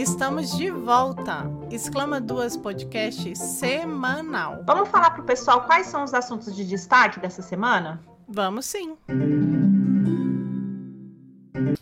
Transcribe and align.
estamos 0.00 0.56
de 0.56 0.70
volta. 0.70 1.44
Exclama 1.72 2.20
Duas 2.20 2.56
Podcast 2.56 3.34
semanal. 3.34 4.62
Vamos 4.64 4.88
falar 4.90 5.10
para 5.10 5.22
o 5.22 5.26
pessoal 5.26 5.66
quais 5.66 5.88
são 5.88 6.04
os 6.04 6.14
assuntos 6.14 6.54
de 6.54 6.64
destaque 6.64 7.18
dessa 7.18 7.42
semana? 7.42 8.00
Vamos 8.28 8.66
sim. 8.66 8.96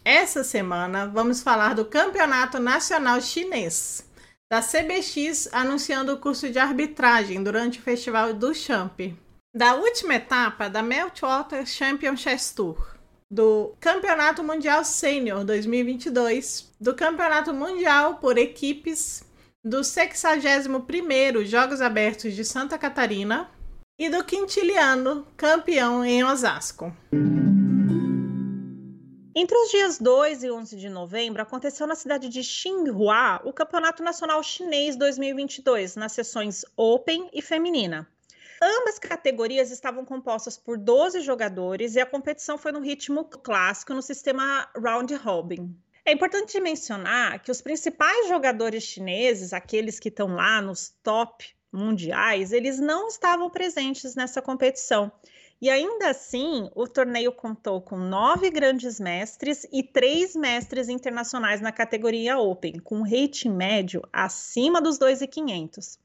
Essa 0.03 0.43
semana 0.43 1.07
vamos 1.07 1.43
falar 1.43 1.75
do 1.75 1.85
Campeonato 1.85 2.59
Nacional 2.59 3.21
Chinês, 3.21 4.09
da 4.51 4.63
CBX 4.63 5.51
anunciando 5.53 6.15
o 6.15 6.19
curso 6.19 6.49
de 6.49 6.59
arbitragem 6.59 7.43
durante 7.43 7.79
o 7.79 7.83
Festival 7.83 8.33
do 8.33 8.55
Champ, 8.55 8.99
da 9.55 9.75
última 9.75 10.15
etapa 10.15 10.71
da 10.71 10.83
Meltwater 10.83 11.67
Champion 11.67 12.17
Chess 12.17 12.51
Tour, 12.55 12.97
do 13.31 13.75
Campeonato 13.79 14.43
Mundial 14.43 14.85
Sênior 14.87 15.45
2022, 15.45 16.66
do 16.81 16.95
Campeonato 16.95 17.55
Mundial 17.55 18.17
por 18.17 18.37
Equipes, 18.37 19.25
do 19.65 19.81
61º 19.81 21.45
Jogos 21.45 21.81
Abertos 21.81 22.35
de 22.35 22.45
Santa 22.45 22.77
Catarina 22.79 23.51
e 23.99 24.11
do 24.11 24.23
Quintiliano, 24.23 25.27
campeão 25.37 26.05
em 26.05 26.23
Osasco. 26.23 26.95
Entre 29.35 29.57
os 29.57 29.71
dias 29.71 29.99
2 29.99 30.45
e 30.45 30.51
11 30.51 30.77
de 30.77 30.89
novembro, 30.89 31.43
aconteceu 31.43 31.87
na 31.87 31.95
cidade 31.95 32.29
de 32.29 32.43
Xinhua 32.43 33.41
o 33.45 33.53
Campeonato 33.53 34.03
Nacional 34.03 34.43
Chinês 34.43 34.97
2022, 34.97 35.97
nas 35.97 36.13
sessões 36.13 36.65
Open 36.77 37.29
e 37.33 37.43
Feminina. 37.43 38.09
Ambas 38.63 38.99
categorias 38.99 39.71
estavam 39.71 40.05
compostas 40.05 40.57
por 40.57 40.79
12 40.79 41.21
jogadores 41.21 41.95
e 41.95 42.01
a 42.01 42.07
competição 42.07 42.57
foi 42.57 42.73
no 42.73 42.81
ritmo 42.81 43.25
clássico 43.25 43.93
no 43.93 44.01
sistema 44.01 44.67
round 44.75 45.15
robin. 45.15 45.77
É 46.09 46.13
importante 46.13 46.61
mencionar 46.61 47.43
que 47.43 47.51
os 47.51 47.61
principais 47.61 48.29
jogadores 48.29 48.85
chineses, 48.85 49.53
aqueles 49.53 49.99
que 49.99 50.09
estão 50.09 50.37
lá 50.37 50.63
nos 50.63 50.95
top 51.03 51.45
mundiais, 51.73 52.53
eles 52.53 52.79
não 52.79 53.09
estavam 53.09 53.51
presentes 53.51 54.15
nessa 54.15 54.41
competição. 54.41 55.11
E 55.61 55.69
ainda 55.69 56.11
assim, 56.11 56.71
o 56.77 56.87
torneio 56.87 57.33
contou 57.33 57.83
com 57.83 57.97
nove 57.97 58.51
grandes 58.51 59.01
mestres 59.01 59.67
e 59.73 59.83
três 59.83 60.37
mestres 60.37 60.89
internacionais 60.89 61.61
na 61.61 61.73
categoria 61.73 62.39
Open, 62.39 62.79
com 62.79 63.03
rating 63.03 63.51
médio 63.51 64.01
acima 64.13 64.81
dos 64.81 64.99
2,500. 64.99 65.99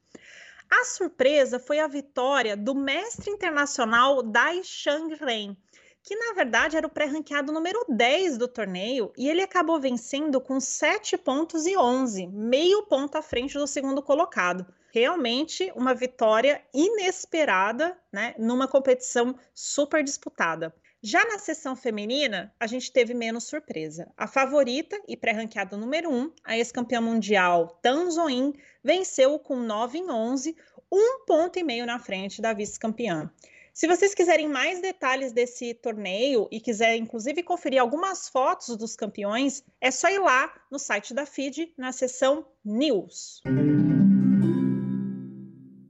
A 0.68 0.84
surpresa 0.84 1.60
foi 1.60 1.80
a 1.80 1.86
vitória 1.88 2.58
do 2.58 2.74
mestre 2.74 3.30
internacional 3.30 4.24
Dai 4.24 4.64
Shangren, 4.64 5.56
que 6.04 6.16
na 6.16 6.34
verdade 6.34 6.78
era 6.78 6.88
o 6.88 6.90
pré-ranqueado 6.90 7.52
número 7.52 7.86
10 7.90 8.38
do 8.38 8.48
torneio, 8.48 9.12
e 9.18 9.30
ele 9.30 9.42
acabou 9.42 9.80
vencendo 9.80 10.42
com 10.42 10.60
7 10.60 11.18
pontos 11.18 11.66
e 11.66 11.78
11, 11.78 12.28
meio 12.28 12.84
ponto 12.84 13.18
à 13.18 13.22
frente 13.22 13.58
do 13.58 13.68
segundo 13.68 14.02
colocado 14.02 14.66
realmente 14.92 15.72
uma 15.76 15.94
vitória 15.94 16.62
inesperada, 16.74 17.98
né, 18.12 18.36
numa 18.38 18.68
competição 18.68 19.36
super 19.54 20.04
disputada. 20.04 20.76
Já 21.02 21.26
na 21.26 21.40
sessão 21.40 21.76
feminina, 21.76 22.54
a 22.60 22.68
gente 22.68 22.92
teve 22.92 23.14
menos 23.14 23.46
surpresa. 23.46 24.12
A 24.16 24.28
favorita 24.28 25.02
e 25.08 25.18
pré-ranqueada 25.18 25.76
número 25.76 26.12
1, 26.12 26.32
a 26.44 26.58
ex-campeã 26.58 27.02
mundial 27.02 27.80
Tan 27.82 28.12
Zoin, 28.12 28.54
venceu 28.84 29.40
com 29.40 29.56
9 29.56 29.98
em 29.98 30.12
11, 30.12 30.56
um 30.92 31.26
ponto 31.26 31.58
e 31.58 31.64
meio 31.64 31.88
na 31.88 31.98
frente 31.98 32.40
da 32.40 32.54
vice-campeã. 32.54 33.32
Se 33.74 33.88
vocês 33.88 34.14
quiserem 34.14 34.50
mais 34.50 34.82
detalhes 34.82 35.32
desse 35.32 35.74
torneio 35.74 36.48
e 36.52 36.60
quiser 36.60 36.98
inclusive 36.98 37.42
conferir 37.42 37.82
algumas 37.82 38.28
fotos 38.28 38.76
dos 38.76 38.98
campeões, 38.98 39.64
é 39.80 39.90
só 39.90 40.10
ir 40.10 40.20
lá 40.20 40.54
no 40.70 40.78
site 40.78 41.14
da 41.14 41.26
FIDE 41.26 41.74
na 41.78 41.94
seção 41.94 42.46
News. 42.66 43.42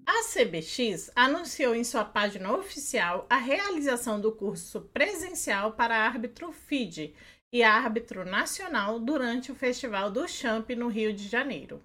A 0.06 0.24
CBX 0.24 1.10
anunciou 1.16 1.74
em 1.74 1.84
sua 1.84 2.06
página 2.06 2.56
oficial 2.56 3.26
a 3.28 3.38
realização 3.38 4.22
do 4.22 4.32
curso 4.32 4.82
presencial 4.94 5.74
para 5.74 5.98
árbitro 5.98 6.52
FIDE 6.52 7.16
e 7.52 7.64
árbitro 7.64 8.24
nacional 8.24 9.00
durante 9.00 9.52
o 9.52 9.56
Festival 9.56 10.12
do 10.12 10.28
Champ 10.28 10.70
no 10.76 10.88
Rio 10.88 11.12
de 11.12 11.28
Janeiro. 11.28 11.84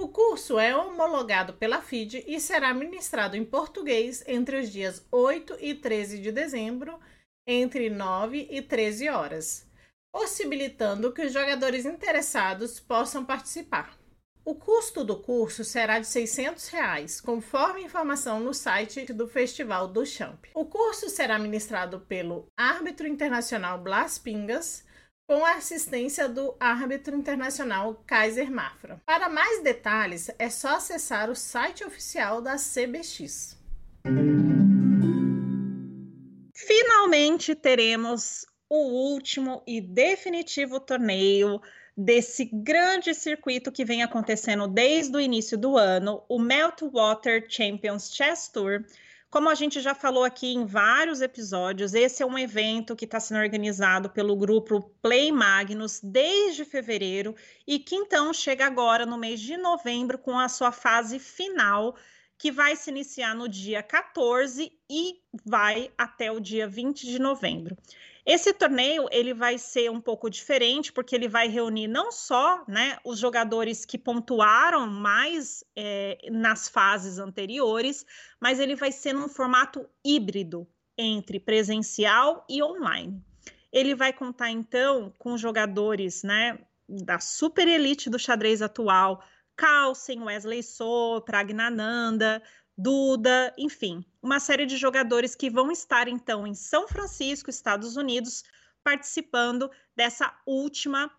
O 0.00 0.08
curso 0.08 0.58
é 0.58 0.74
homologado 0.74 1.52
pela 1.52 1.82
FIDE 1.82 2.24
e 2.26 2.40
será 2.40 2.72
ministrado 2.72 3.36
em 3.36 3.44
português 3.44 4.24
entre 4.26 4.58
os 4.58 4.72
dias 4.72 5.06
8 5.12 5.58
e 5.60 5.74
13 5.74 6.22
de 6.22 6.32
dezembro, 6.32 6.98
entre 7.46 7.90
9 7.90 8.48
e 8.50 8.62
13 8.62 9.10
horas, 9.10 9.66
possibilitando 10.10 11.12
que 11.12 11.20
os 11.20 11.34
jogadores 11.34 11.84
interessados 11.84 12.80
possam 12.80 13.26
participar. 13.26 13.94
O 14.42 14.54
custo 14.54 15.04
do 15.04 15.16
curso 15.18 15.64
será 15.64 15.98
de 15.98 16.06
600 16.06 16.68
reais, 16.68 17.20
conforme 17.20 17.82
informação 17.82 18.40
no 18.40 18.54
site 18.54 19.04
do 19.12 19.28
Festival 19.28 19.86
do 19.86 20.06
Champ. 20.06 20.46
O 20.54 20.64
curso 20.64 21.10
será 21.10 21.38
ministrado 21.38 22.00
pelo 22.00 22.46
árbitro 22.56 23.06
internacional 23.06 23.78
Blas 23.78 24.16
Pingas, 24.18 24.82
com 25.30 25.46
a 25.46 25.52
assistência 25.52 26.28
do 26.28 26.56
árbitro 26.58 27.14
internacional 27.14 28.02
Kaiser 28.04 28.50
Mafra. 28.50 29.00
Para 29.06 29.28
mais 29.28 29.62
detalhes, 29.62 30.28
é 30.36 30.50
só 30.50 30.74
acessar 30.74 31.30
o 31.30 31.36
site 31.36 31.84
oficial 31.84 32.42
da 32.42 32.56
CBX. 32.56 33.56
Finalmente 36.52 37.54
teremos 37.54 38.44
o 38.68 39.12
último 39.12 39.62
e 39.68 39.80
definitivo 39.80 40.80
torneio 40.80 41.60
desse 41.96 42.46
grande 42.46 43.14
circuito 43.14 43.70
que 43.70 43.84
vem 43.84 44.02
acontecendo 44.02 44.66
desde 44.66 45.16
o 45.16 45.20
início 45.20 45.56
do 45.56 45.78
ano, 45.78 46.24
o 46.28 46.40
Meltwater 46.40 47.46
Champions 47.48 48.12
Chess 48.12 48.48
Tour. 48.48 48.84
Como 49.30 49.48
a 49.48 49.54
gente 49.54 49.80
já 49.80 49.94
falou 49.94 50.24
aqui 50.24 50.52
em 50.52 50.66
vários 50.66 51.20
episódios, 51.20 51.94
esse 51.94 52.20
é 52.20 52.26
um 52.26 52.36
evento 52.36 52.96
que 52.96 53.04
está 53.04 53.20
sendo 53.20 53.38
organizado 53.38 54.10
pelo 54.10 54.34
grupo 54.34 54.92
Play 55.00 55.30
Magnus 55.30 56.00
desde 56.02 56.64
fevereiro 56.64 57.36
e 57.64 57.78
que 57.78 57.94
então 57.94 58.34
chega 58.34 58.66
agora 58.66 59.06
no 59.06 59.16
mês 59.16 59.40
de 59.40 59.56
novembro 59.56 60.18
com 60.18 60.36
a 60.36 60.48
sua 60.48 60.72
fase 60.72 61.20
final, 61.20 61.96
que 62.36 62.50
vai 62.50 62.74
se 62.74 62.90
iniciar 62.90 63.36
no 63.36 63.48
dia 63.48 63.84
14 63.84 64.72
e 64.90 65.20
vai 65.44 65.92
até 65.96 66.32
o 66.32 66.40
dia 66.40 66.66
20 66.66 67.06
de 67.06 67.20
novembro. 67.20 67.76
Esse 68.24 68.52
torneio 68.52 69.08
ele 69.10 69.32
vai 69.32 69.58
ser 69.58 69.90
um 69.90 70.00
pouco 70.00 70.28
diferente 70.28 70.92
porque 70.92 71.14
ele 71.14 71.28
vai 71.28 71.48
reunir 71.48 71.88
não 71.88 72.12
só 72.12 72.64
né, 72.68 72.98
os 73.04 73.18
jogadores 73.18 73.84
que 73.84 73.96
pontuaram 73.96 74.86
mais 74.86 75.64
é, 75.74 76.18
nas 76.30 76.68
fases 76.68 77.18
anteriores, 77.18 78.04
mas 78.40 78.60
ele 78.60 78.74
vai 78.74 78.92
ser 78.92 79.12
num 79.12 79.28
formato 79.28 79.88
híbrido 80.04 80.66
entre 80.96 81.40
presencial 81.40 82.44
e 82.48 82.62
online. 82.62 83.22
Ele 83.72 83.94
vai 83.94 84.12
contar 84.12 84.50
então 84.50 85.12
com 85.18 85.38
jogadores 85.38 86.22
né, 86.22 86.58
da 86.88 87.18
super 87.18 87.66
elite 87.66 88.10
do 88.10 88.18
xadrez 88.18 88.60
atual, 88.60 89.24
Carlsen, 89.56 90.22
Wesley 90.22 90.62
So, 90.62 91.20
Pragnananda, 91.22 92.42
Duda, 92.76 93.54
enfim, 93.56 94.04
uma 94.22 94.40
série 94.40 94.66
de 94.66 94.76
jogadores 94.76 95.34
que 95.34 95.50
vão 95.50 95.70
estar 95.70 96.08
então 96.08 96.46
em 96.46 96.54
São 96.54 96.86
Francisco, 96.86 97.50
Estados 97.50 97.96
Unidos, 97.96 98.44
participando 98.82 99.70
dessa 99.96 100.34
última 100.46 101.10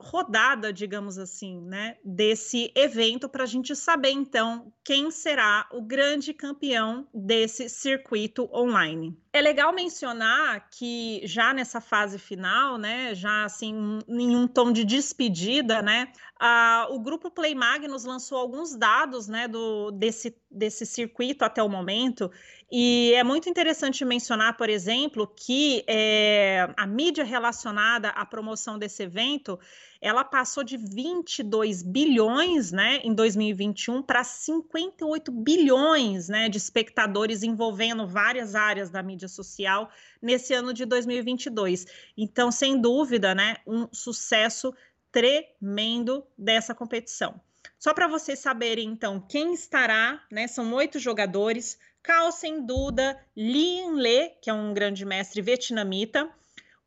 rodada, 0.00 0.72
digamos 0.72 1.18
assim, 1.18 1.60
né, 1.60 1.96
desse 2.04 2.72
evento 2.74 3.28
para 3.28 3.42
a 3.42 3.46
gente 3.46 3.74
saber 3.74 4.10
então 4.10 4.72
quem 4.84 5.10
será 5.10 5.68
o 5.72 5.82
grande 5.82 6.32
campeão 6.32 7.08
desse 7.12 7.68
circuito 7.68 8.48
online. 8.54 9.18
É 9.32 9.40
legal 9.40 9.72
mencionar 9.72 10.68
que 10.70 11.20
já 11.24 11.52
nessa 11.52 11.80
fase 11.80 12.16
final, 12.16 12.78
né, 12.78 13.12
já 13.14 13.44
assim 13.44 13.98
em 14.06 14.36
um 14.36 14.46
tom 14.46 14.70
de 14.70 14.84
despedida, 14.84 15.82
né, 15.82 16.12
a, 16.38 16.86
o 16.90 17.00
grupo 17.00 17.28
Play 17.28 17.56
Magnus 17.56 18.04
lançou 18.04 18.38
alguns 18.38 18.76
dados, 18.76 19.26
né, 19.26 19.48
do 19.48 19.90
desse 19.90 20.36
desse 20.50 20.86
circuito 20.86 21.44
até 21.44 21.62
o 21.62 21.68
momento 21.68 22.30
e 22.70 23.14
é 23.14 23.24
muito 23.24 23.48
interessante 23.48 24.04
mencionar, 24.04 24.56
por 24.58 24.68
exemplo, 24.68 25.26
que 25.26 25.82
é, 25.86 26.68
a 26.76 26.86
mídia 26.86 27.24
relacionada 27.24 28.10
à 28.10 28.26
promoção 28.26 28.78
desse 28.78 29.02
evento 29.02 29.58
ela 30.02 30.22
passou 30.22 30.62
de 30.62 30.76
22 30.76 31.82
bilhões, 31.82 32.70
né, 32.70 33.00
em 33.02 33.12
2021 33.12 34.02
para 34.02 34.22
58 34.22 35.32
bilhões, 35.32 36.28
né, 36.28 36.48
de 36.48 36.58
espectadores 36.58 37.42
envolvendo 37.42 38.06
várias 38.06 38.54
áreas 38.54 38.90
da 38.90 39.02
mídia 39.02 39.28
social 39.28 39.90
nesse 40.20 40.52
ano 40.52 40.72
de 40.72 40.84
2022. 40.84 41.86
Então, 42.16 42.52
sem 42.52 42.78
dúvida, 42.80 43.34
né, 43.34 43.56
um 43.66 43.88
sucesso 43.90 44.74
tremendo 45.10 46.22
dessa 46.36 46.74
competição. 46.74 47.40
Só 47.78 47.92
para 47.92 48.08
vocês 48.08 48.38
saberem, 48.38 48.88
então, 48.88 49.20
quem 49.20 49.54
estará, 49.54 50.24
né? 50.30 50.46
São 50.46 50.72
oito 50.74 50.98
jogadores: 50.98 51.78
Carlsen 52.02 52.64
Duda, 52.64 53.18
Lin 53.36 53.94
Le, 53.94 54.30
que 54.42 54.50
é 54.50 54.52
um 54.54 54.72
grande 54.72 55.04
mestre 55.04 55.42
vietnamita, 55.42 56.30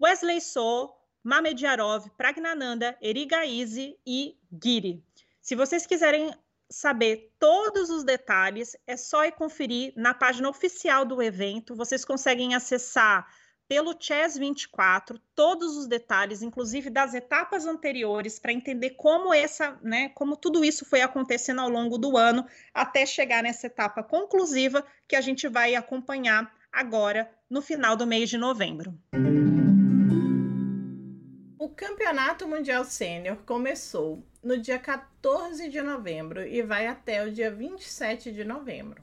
Wesley 0.02 0.42
So, 0.42 0.94
Mamediarov, 1.24 2.10
Pragnananda, 2.18 2.98
Erigaize 3.02 3.98
e 4.06 4.38
Giri. 4.64 5.04
Se 5.42 5.56
vocês 5.56 5.86
quiserem 5.86 6.34
saber 6.70 7.34
todos 7.38 7.90
os 7.90 8.04
detalhes, 8.04 8.76
é 8.88 8.96
só 8.96 9.26
ir 9.26 9.34
conferir 9.34 9.94
na 9.96 10.14
página 10.14 10.50
oficial 10.50 11.06
do 11.06 11.22
evento. 11.22 11.76
Vocês 11.76 12.06
conseguem 12.06 12.56
acessar 12.56 13.28
pelo 13.72 13.96
Chess 13.98 14.38
24 14.38 15.18
todos 15.34 15.78
os 15.78 15.88
detalhes, 15.88 16.42
inclusive 16.42 16.90
das 16.90 17.14
etapas 17.14 17.66
anteriores, 17.66 18.38
para 18.38 18.52
entender 18.52 18.98
como 18.98 19.34
essa, 19.34 19.80
né, 19.82 20.10
como 20.10 20.36
tudo 20.36 20.66
isso 20.66 20.84
foi 20.84 21.00
acontecendo 21.00 21.62
ao 21.62 21.70
longo 21.70 21.98
do 21.98 22.18
ano 22.18 22.46
até 22.74 23.06
chegar 23.06 23.42
nessa 23.42 23.68
etapa 23.68 24.04
conclusiva 24.04 24.86
que 25.08 25.16
a 25.16 25.22
gente 25.22 25.48
vai 25.48 25.74
acompanhar 25.74 26.54
agora 26.70 27.34
no 27.50 27.62
final 27.62 27.96
do 27.96 28.06
mês 28.06 28.30
de 28.30 28.38
novembro. 28.38 28.94
O 31.58 31.70
Campeonato 31.70 32.46
Mundial 32.50 32.84
Sênior 32.84 33.38
começou 33.46 34.22
no 34.44 34.58
dia 34.58 34.80
14 34.80 35.70
de 35.70 35.82
novembro 35.82 36.46
e 36.46 36.62
vai 36.62 36.88
até 36.88 37.26
o 37.26 37.32
dia 37.32 37.50
27 37.50 38.34
de 38.34 38.44
novembro. 38.44 39.02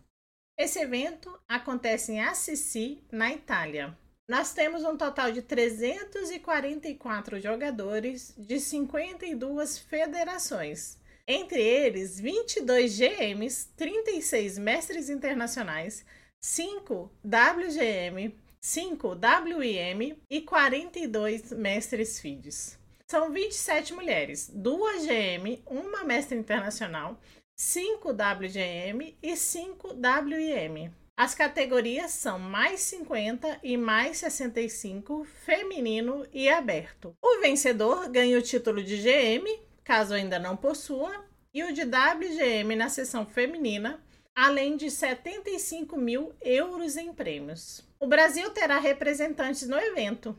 Esse 0.59 0.79
evento 0.79 1.41
acontece 1.49 2.13
em 2.13 2.21
Assisi, 2.21 3.03
na 3.11 3.33
Itália. 3.33 3.97
Nós 4.29 4.53
temos 4.53 4.85
um 4.85 4.95
total 4.95 5.33
de 5.33 5.41
344 5.41 7.41
jogadores 7.41 8.35
de 8.37 8.61
52 8.61 9.79
federações. 9.79 10.99
Entre 11.27 11.63
eles, 11.63 12.21
22 12.21 12.99
GMs, 12.99 13.71
36 13.75 14.59
mestres 14.59 15.09
internacionais, 15.09 16.05
5 16.43 17.11
WGM, 17.25 18.39
5 18.61 19.17
WIM 19.57 20.19
e 20.29 20.43
42 20.43 21.53
mestres 21.53 22.21
FIDES. 22.21 22.79
São 23.11 23.33
27 23.33 23.95
mulheres, 23.95 24.51
2 24.53 25.07
GM, 25.07 25.63
uma 25.65 26.05
mestre 26.05 26.37
internacional, 26.37 27.19
5 27.57 28.11
WGM 28.11 29.17
e 29.23 29.35
5 29.35 29.95
WIM. 29.95 30.93
As 31.19 31.35
categorias 31.35 32.13
são 32.13 32.39
mais 32.39 32.79
50 32.79 33.59
e 33.65 33.77
mais 33.77 34.19
65, 34.19 35.25
feminino 35.25 36.25
e 36.33 36.49
aberto. 36.49 37.13
O 37.21 37.41
vencedor 37.41 38.09
ganha 38.09 38.39
o 38.39 38.43
título 38.43 38.81
de 38.85 38.97
GM, 38.99 39.45
caso 39.83 40.15
ainda 40.15 40.39
não 40.39 40.57
possua, 40.57 41.25
e 41.53 41.65
o 41.65 41.73
de 41.73 41.83
WGM 41.83 42.77
na 42.77 42.89
seção 42.89 43.27
feminina, 43.27 44.01
além 44.33 44.77
de 44.77 44.93
75 44.93 45.99
mil 45.99 46.33
euros 46.41 46.97
em 46.97 47.13
prêmios. 47.13 47.85
O 47.99 48.07
Brasil 48.07 48.49
terá 48.51 48.79
representantes 48.79 49.67
no 49.67 49.77
evento. 49.77 50.39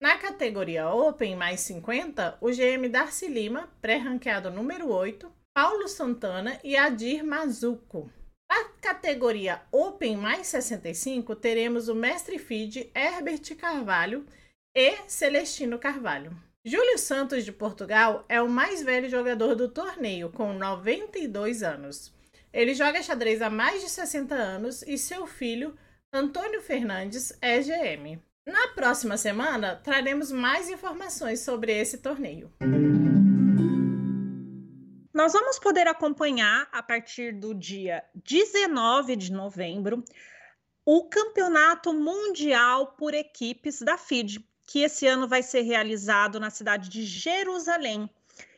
Na 0.00 0.18
categoria 0.18 0.88
Open 0.88 1.34
mais 1.34 1.62
50, 1.62 2.38
o 2.40 2.48
GM 2.52 2.88
Darcy 2.88 3.26
Lima, 3.26 3.68
pré-ranqueado 3.82 4.52
número 4.52 4.88
8, 4.88 5.28
Paulo 5.52 5.88
Santana 5.88 6.60
e 6.62 6.76
Adir 6.76 7.24
Mazuco. 7.24 8.08
Na 8.52 8.64
categoria 8.82 9.62
Open 9.72 10.14
mais 10.14 10.48
65, 10.48 11.34
teremos 11.34 11.88
o 11.88 11.94
mestre 11.94 12.38
feed 12.38 12.90
Herbert 12.94 13.56
Carvalho 13.56 14.26
e 14.76 14.94
Celestino 15.08 15.78
Carvalho. 15.78 16.36
Júlio 16.62 16.98
Santos 16.98 17.46
de 17.46 17.50
Portugal 17.50 18.26
é 18.28 18.42
o 18.42 18.50
mais 18.50 18.82
velho 18.82 19.08
jogador 19.08 19.54
do 19.54 19.70
torneio, 19.70 20.28
com 20.28 20.52
92 20.52 21.62
anos. 21.62 22.12
Ele 22.52 22.74
joga 22.74 23.02
xadrez 23.02 23.40
há 23.40 23.48
mais 23.48 23.80
de 23.80 23.88
60 23.88 24.34
anos 24.34 24.82
e 24.82 24.98
seu 24.98 25.26
filho, 25.26 25.74
Antônio 26.12 26.60
Fernandes, 26.60 27.32
é 27.40 27.58
GM. 27.58 28.20
Na 28.46 28.68
próxima 28.74 29.16
semana, 29.16 29.76
traremos 29.76 30.30
mais 30.30 30.68
informações 30.68 31.40
sobre 31.40 31.72
esse 31.72 31.96
torneio. 31.96 32.52
Nós 35.22 35.34
vamos 35.34 35.56
poder 35.56 35.86
acompanhar 35.86 36.68
a 36.72 36.82
partir 36.82 37.32
do 37.32 37.54
dia 37.54 38.02
19 38.12 39.14
de 39.14 39.30
novembro 39.30 40.02
o 40.84 41.04
Campeonato 41.04 41.94
Mundial 41.94 42.88
por 42.98 43.14
Equipes 43.14 43.80
da 43.82 43.96
FIDE, 43.96 44.44
que 44.66 44.80
esse 44.80 45.06
ano 45.06 45.28
vai 45.28 45.40
ser 45.40 45.60
realizado 45.60 46.40
na 46.40 46.50
cidade 46.50 46.88
de 46.88 47.04
Jerusalém 47.04 48.10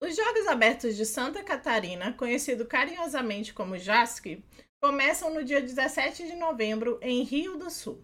Os 0.00 0.16
Jogos 0.16 0.46
Abertos 0.46 0.96
de 0.96 1.04
Santa 1.04 1.44
Catarina, 1.44 2.14
conhecido 2.14 2.64
carinhosamente 2.64 3.52
como 3.52 3.76
JASC, 3.76 4.42
começam 4.80 5.34
no 5.34 5.44
dia 5.44 5.60
17 5.60 6.28
de 6.28 6.36
novembro 6.36 6.98
em 7.02 7.24
Rio 7.24 7.58
do 7.58 7.70
Sul. 7.70 8.02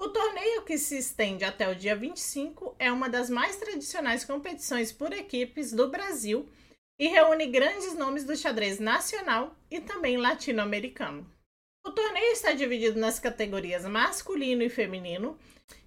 O 0.00 0.08
torneio, 0.08 0.62
que 0.62 0.78
se 0.78 0.96
estende 0.96 1.44
até 1.44 1.68
o 1.68 1.74
dia 1.74 1.94
25, 1.94 2.74
é 2.78 2.90
uma 2.90 3.06
das 3.06 3.28
mais 3.28 3.56
tradicionais 3.56 4.24
competições 4.24 4.90
por 4.90 5.12
equipes 5.12 5.74
do 5.74 5.90
Brasil 5.90 6.48
e 6.98 7.06
reúne 7.06 7.46
grandes 7.48 7.94
nomes 7.94 8.24
do 8.24 8.34
xadrez 8.34 8.80
nacional 8.80 9.54
e 9.70 9.78
também 9.78 10.16
latino-americano. 10.16 11.30
O 11.86 11.90
torneio 11.90 12.32
está 12.32 12.52
dividido 12.52 12.98
nas 12.98 13.20
categorias 13.20 13.84
masculino 13.84 14.62
e 14.62 14.70
feminino 14.70 15.38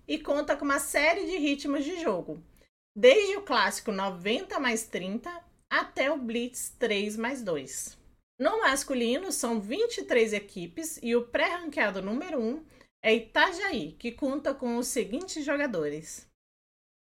e 0.08 0.20
conta 0.20 0.55
com 0.55 0.63
uma 0.63 0.79
série 0.79 1.25
de 1.25 1.38
ritmos 1.38 1.84
de 1.84 2.00
jogo, 2.00 2.39
desde 2.96 3.36
o 3.38 3.41
clássico 3.41 3.91
90 3.91 4.60
mais 4.60 4.84
30 4.84 5.43
até 5.67 6.12
o 6.12 6.17
Blitz 6.17 6.70
3 6.77 7.17
mais 7.17 7.41
2. 7.41 7.98
No 8.39 8.60
masculino, 8.60 9.32
são 9.32 9.60
23 9.60 10.34
equipes 10.34 11.00
e 11.01 11.15
o 11.15 11.24
pré-ranqueado 11.24 12.00
número 12.00 12.39
1 12.39 12.63
é 13.03 13.13
Itajaí, 13.13 13.91
que 13.93 14.12
conta 14.12 14.55
com 14.55 14.77
os 14.77 14.88
seguintes 14.88 15.43
jogadores: 15.43 16.27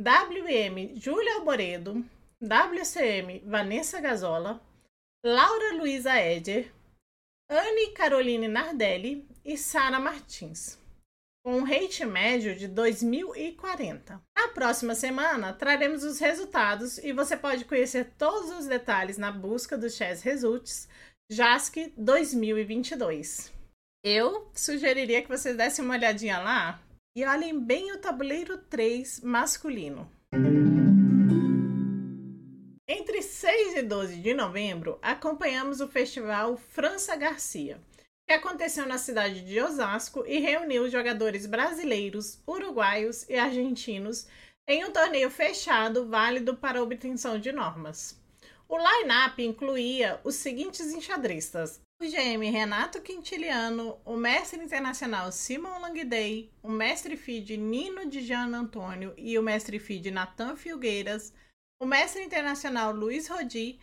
WM 0.00 0.98
Júlia 0.98 1.34
Alboredo, 1.34 2.02
WCM 2.40 3.42
Vanessa 3.46 4.00
Gazola, 4.00 4.58
Laura 5.24 5.74
Luiza 5.74 6.18
Eder, 6.18 6.72
Anne 7.50 7.92
Caroline 7.92 8.48
Nardelli 8.48 9.28
e 9.44 9.58
Sara 9.58 10.00
Martins, 10.00 10.78
com 11.46 11.58
um 11.58 11.62
rate 11.62 12.04
médio 12.04 12.56
de 12.56 12.66
2040. 12.66 14.20
Na 14.36 14.48
próxima 14.48 14.96
semana, 14.96 15.52
traremos 15.52 16.02
os 16.02 16.18
resultados 16.18 16.98
e 16.98 17.12
você 17.12 17.36
pode 17.36 17.64
conhecer 17.64 18.14
todos 18.18 18.50
os 18.50 18.66
detalhes 18.66 19.16
na 19.16 19.30
busca 19.30 19.78
do 19.78 19.88
Chess 19.88 20.24
Results 20.24 20.88
JASC 21.30 21.92
2022. 21.96 23.52
Eu 24.04 24.50
sugeriria 24.56 25.22
que 25.22 25.28
vocês 25.28 25.56
dessem 25.56 25.84
uma 25.84 25.94
olhadinha 25.94 26.40
lá 26.40 26.82
e 27.16 27.24
olhem 27.24 27.56
bem 27.60 27.92
o 27.92 27.98
tabuleiro 27.98 28.58
3 28.58 29.20
masculino. 29.20 30.10
Entre 32.88 33.22
6 33.22 33.76
e 33.76 33.82
12 33.82 34.16
de 34.16 34.34
novembro, 34.34 34.98
acompanhamos 35.00 35.80
o 35.80 35.86
festival 35.86 36.56
França 36.56 37.14
Garcia, 37.14 37.80
que 38.26 38.32
aconteceu 38.32 38.86
na 38.86 38.98
cidade 38.98 39.40
de 39.42 39.60
Osasco 39.60 40.24
e 40.26 40.38
reuniu 40.38 40.90
jogadores 40.90 41.46
brasileiros, 41.46 42.42
uruguaios 42.46 43.28
e 43.28 43.36
argentinos 43.36 44.26
em 44.68 44.84
um 44.84 44.90
torneio 44.90 45.30
fechado 45.30 46.08
válido 46.08 46.56
para 46.56 46.82
obtenção 46.82 47.38
de 47.38 47.52
normas. 47.52 48.20
O 48.68 48.76
line-up 48.76 49.40
incluía 49.40 50.20
os 50.24 50.34
seguintes 50.34 50.92
enxadristas: 50.92 51.80
o 52.02 52.04
GM 52.04 52.50
Renato 52.50 53.00
Quintiliano, 53.00 53.96
o 54.04 54.16
mestre 54.16 54.60
internacional 54.60 55.30
Simon 55.30 55.78
Langday, 55.78 56.50
o 56.62 56.68
mestre 56.68 57.16
FID 57.16 57.56
Nino 57.56 58.10
de 58.10 58.22
Jean 58.22 58.52
Antônio 58.52 59.14
e 59.16 59.38
o 59.38 59.42
mestre 59.42 59.78
FID 59.78 60.10
Natan 60.10 60.56
Filgueiras 60.56 61.32
o 61.78 61.84
mestre 61.84 62.22
internacional 62.22 62.90
Luiz 62.92 63.28
Rodi, 63.28 63.78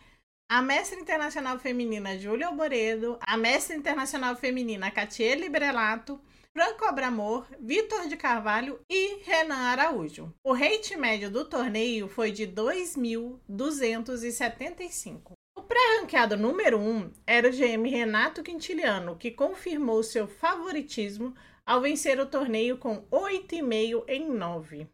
a 0.48 0.62
mestre 0.62 1.00
internacional 1.00 1.58
feminina 1.58 2.16
Júlia 2.18 2.46
Alboredo, 2.48 3.18
a 3.20 3.36
mestre 3.36 3.76
internacional 3.76 4.34
feminina 4.36 4.90
Katia 4.90 5.34
Librelato, 5.34 6.18
Franco 6.52 6.84
Abramor, 6.84 7.46
Vitor 7.58 8.06
de 8.06 8.16
Carvalho 8.16 8.78
e 8.88 9.22
Renan 9.24 9.56
Araújo. 9.56 10.32
O 10.44 10.52
rate 10.52 10.96
médio 10.96 11.28
do 11.30 11.44
torneio 11.44 12.06
foi 12.08 12.30
de 12.30 12.46
2.275. 12.46 15.32
O 15.56 15.62
pré-ranqueado 15.62 16.36
número 16.36 16.78
1 16.78 16.88
um 16.88 17.10
era 17.26 17.48
o 17.48 17.50
GM 17.50 17.88
Renato 17.88 18.42
Quintiliano, 18.42 19.16
que 19.16 19.30
confirmou 19.30 20.02
seu 20.02 20.28
favoritismo 20.28 21.34
ao 21.66 21.80
vencer 21.80 22.20
o 22.20 22.26
torneio 22.26 22.76
com 22.76 23.00
8,5 23.10 24.04
em 24.06 24.28
9. 24.28 24.86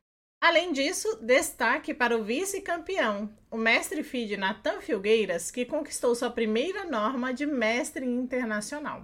Além 0.42 0.72
disso, 0.72 1.18
destaque 1.20 1.92
para 1.92 2.16
o 2.16 2.24
vice-campeão, 2.24 3.28
o 3.50 3.58
mestre 3.58 4.02
FID 4.02 4.38
Natan 4.38 4.80
Filgueiras, 4.80 5.50
que 5.50 5.66
conquistou 5.66 6.14
sua 6.14 6.30
primeira 6.30 6.86
norma 6.86 7.34
de 7.34 7.44
mestre 7.44 8.06
internacional. 8.06 9.02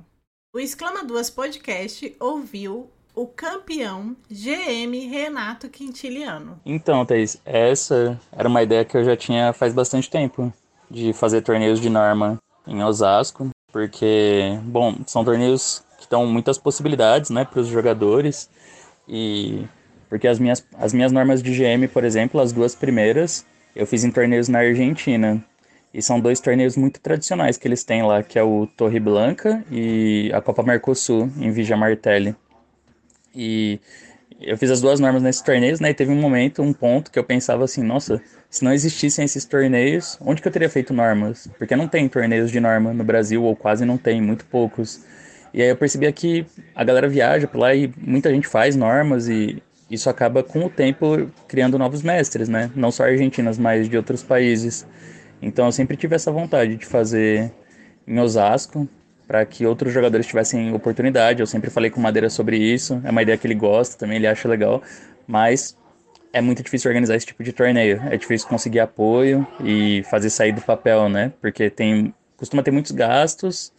O 0.54 0.58
Exclama 0.58 1.04
Duas 1.04 1.28
Podcast 1.28 2.16
ouviu 2.18 2.90
o 3.14 3.26
campeão 3.26 4.16
GM 4.30 5.08
Renato 5.10 5.68
Quintiliano. 5.68 6.58
Então, 6.64 7.04
Thaís, 7.04 7.38
essa 7.44 8.18
era 8.32 8.48
uma 8.48 8.62
ideia 8.62 8.86
que 8.86 8.96
eu 8.96 9.04
já 9.04 9.14
tinha 9.14 9.52
faz 9.52 9.74
bastante 9.74 10.08
tempo, 10.08 10.50
de 10.90 11.12
fazer 11.12 11.42
torneios 11.42 11.78
de 11.78 11.90
norma 11.90 12.38
em 12.66 12.82
Osasco, 12.82 13.50
porque, 13.70 14.58
bom, 14.62 14.96
são 15.06 15.22
torneios 15.22 15.84
que 15.98 16.08
dão 16.08 16.26
muitas 16.26 16.56
possibilidades, 16.56 17.28
né, 17.28 17.44
para 17.44 17.60
os 17.60 17.66
jogadores, 17.66 18.48
e 19.06 19.66
porque 20.08 20.28
as 20.28 20.38
minhas, 20.38 20.66
as 20.78 20.92
minhas 20.92 21.12
normas 21.12 21.42
de 21.42 21.52
GM, 21.52 21.88
por 21.88 22.04
exemplo, 22.04 22.40
as 22.40 22.52
duas 22.52 22.74
primeiras, 22.74 23.44
eu 23.74 23.86
fiz 23.86 24.04
em 24.04 24.10
torneios 24.10 24.48
na 24.48 24.60
Argentina. 24.60 25.42
E 25.92 26.02
são 26.02 26.20
dois 26.20 26.40
torneios 26.40 26.76
muito 26.76 27.00
tradicionais 27.00 27.56
que 27.56 27.66
eles 27.66 27.82
têm 27.82 28.02
lá, 28.02 28.22
que 28.22 28.38
é 28.38 28.42
o 28.42 28.66
Torre 28.66 29.00
Blanca 29.00 29.64
e 29.70 30.30
a 30.34 30.40
Copa 30.40 30.62
Mercosul, 30.62 31.30
em 31.38 31.50
Vigia 31.50 31.76
Martelli. 31.76 32.36
E 33.34 33.80
eu 34.40 34.58
fiz 34.58 34.70
as 34.70 34.80
duas 34.80 35.00
normas 35.00 35.22
nesses 35.22 35.40
torneios, 35.40 35.80
né? 35.80 35.90
E 35.90 35.94
teve 35.94 36.12
um 36.12 36.20
momento, 36.20 36.62
um 36.62 36.72
ponto 36.72 37.10
que 37.10 37.18
eu 37.18 37.24
pensava 37.24 37.64
assim, 37.64 37.82
nossa, 37.82 38.20
se 38.50 38.64
não 38.64 38.72
existissem 38.72 39.24
esses 39.24 39.44
torneios, 39.44 40.18
onde 40.20 40.42
que 40.42 40.48
eu 40.48 40.52
teria 40.52 40.68
feito 40.68 40.92
normas? 40.92 41.48
Porque 41.58 41.74
não 41.74 41.88
tem 41.88 42.08
torneios 42.08 42.50
de 42.50 42.60
norma 42.60 42.92
no 42.92 43.04
Brasil, 43.04 43.42
ou 43.42 43.56
quase 43.56 43.84
não 43.84 43.96
tem, 43.96 44.20
muito 44.20 44.44
poucos. 44.46 45.04
E 45.52 45.62
aí 45.62 45.68
eu 45.68 45.76
percebia 45.76 46.12
que 46.12 46.44
a 46.74 46.84
galera 46.84 47.08
viaja 47.08 47.46
por 47.46 47.58
lá 47.58 47.74
e 47.74 47.90
muita 47.96 48.30
gente 48.30 48.46
faz 48.46 48.76
normas 48.76 49.28
e 49.28 49.62
isso 49.90 50.10
acaba 50.10 50.42
com 50.42 50.64
o 50.64 50.70
tempo 50.70 51.30
criando 51.46 51.78
novos 51.78 52.02
mestres, 52.02 52.48
né? 52.48 52.70
Não 52.74 52.90
só 52.90 53.04
argentinas, 53.04 53.58
mas 53.58 53.88
de 53.88 53.96
outros 53.96 54.22
países. 54.22 54.86
Então 55.40 55.66
eu 55.66 55.72
sempre 55.72 55.96
tive 55.96 56.14
essa 56.14 56.32
vontade 56.32 56.76
de 56.76 56.86
fazer 56.86 57.52
em 58.06 58.18
Osasco 58.18 58.88
para 59.26 59.44
que 59.44 59.66
outros 59.66 59.92
jogadores 59.92 60.26
tivessem 60.26 60.72
oportunidade. 60.72 61.40
Eu 61.40 61.46
sempre 61.46 61.70
falei 61.70 61.90
com 61.90 62.00
o 62.00 62.02
Madeira 62.02 62.30
sobre 62.30 62.56
isso. 62.56 63.00
É 63.04 63.10
uma 63.10 63.22
ideia 63.22 63.36
que 63.38 63.46
ele 63.46 63.54
gosta, 63.54 63.96
também 63.98 64.16
ele 64.16 64.26
acha 64.26 64.48
legal, 64.48 64.82
mas 65.26 65.76
é 66.32 66.40
muito 66.40 66.62
difícil 66.62 66.88
organizar 66.88 67.16
esse 67.16 67.26
tipo 67.26 67.42
de 67.42 67.52
torneio. 67.52 68.00
É 68.10 68.16
difícil 68.16 68.48
conseguir 68.48 68.80
apoio 68.80 69.46
e 69.64 70.02
fazer 70.10 70.30
sair 70.30 70.52
do 70.52 70.60
papel, 70.60 71.08
né? 71.08 71.32
Porque 71.40 71.70
tem 71.70 72.14
costuma 72.36 72.62
ter 72.62 72.70
muitos 72.70 72.92
gastos 72.92 73.72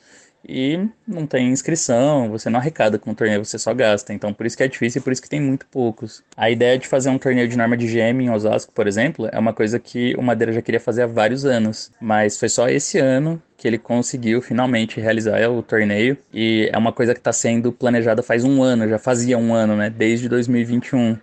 e 0.47 0.87
não 1.07 1.25
tem 1.25 1.49
inscrição, 1.49 2.29
você 2.29 2.49
não 2.49 2.59
arrecada 2.59 2.97
com 2.97 3.11
o 3.11 3.15
torneio, 3.15 3.43
você 3.43 3.59
só 3.59 3.73
gasta. 3.73 4.13
Então 4.13 4.33
por 4.33 4.45
isso 4.45 4.57
que 4.57 4.63
é 4.63 4.67
difícil 4.67 4.99
e 4.99 5.03
por 5.03 5.11
isso 5.13 5.21
que 5.21 5.29
tem 5.29 5.41
muito 5.41 5.65
poucos. 5.67 6.23
A 6.35 6.49
ideia 6.49 6.77
de 6.77 6.87
fazer 6.87 7.09
um 7.09 7.17
torneio 7.17 7.47
de 7.47 7.57
norma 7.57 7.77
de 7.77 7.87
GM 7.87 8.21
em 8.21 8.29
Osasco, 8.29 8.71
por 8.73 8.87
exemplo, 8.87 9.29
é 9.31 9.37
uma 9.39 9.53
coisa 9.53 9.79
que 9.79 10.15
o 10.15 10.21
Madeira 10.21 10.53
já 10.53 10.61
queria 10.61 10.79
fazer 10.79 11.03
há 11.03 11.07
vários 11.07 11.45
anos, 11.45 11.91
mas 11.99 12.37
foi 12.37 12.49
só 12.49 12.67
esse 12.67 12.97
ano 12.99 13.41
que 13.57 13.67
ele 13.67 13.77
conseguiu 13.77 14.41
finalmente 14.41 14.99
realizar 14.99 15.49
o 15.49 15.63
torneio 15.63 16.17
e 16.33 16.69
é 16.71 16.77
uma 16.77 16.93
coisa 16.93 17.13
que 17.13 17.19
está 17.19 17.33
sendo 17.33 17.71
planejada 17.71 18.21
faz 18.21 18.43
um 18.43 18.61
ano, 18.61 18.87
já 18.87 18.99
fazia 18.99 19.37
um 19.37 19.53
ano, 19.53 19.75
né? 19.75 19.89
Desde 19.89 20.29
2021 20.29 21.17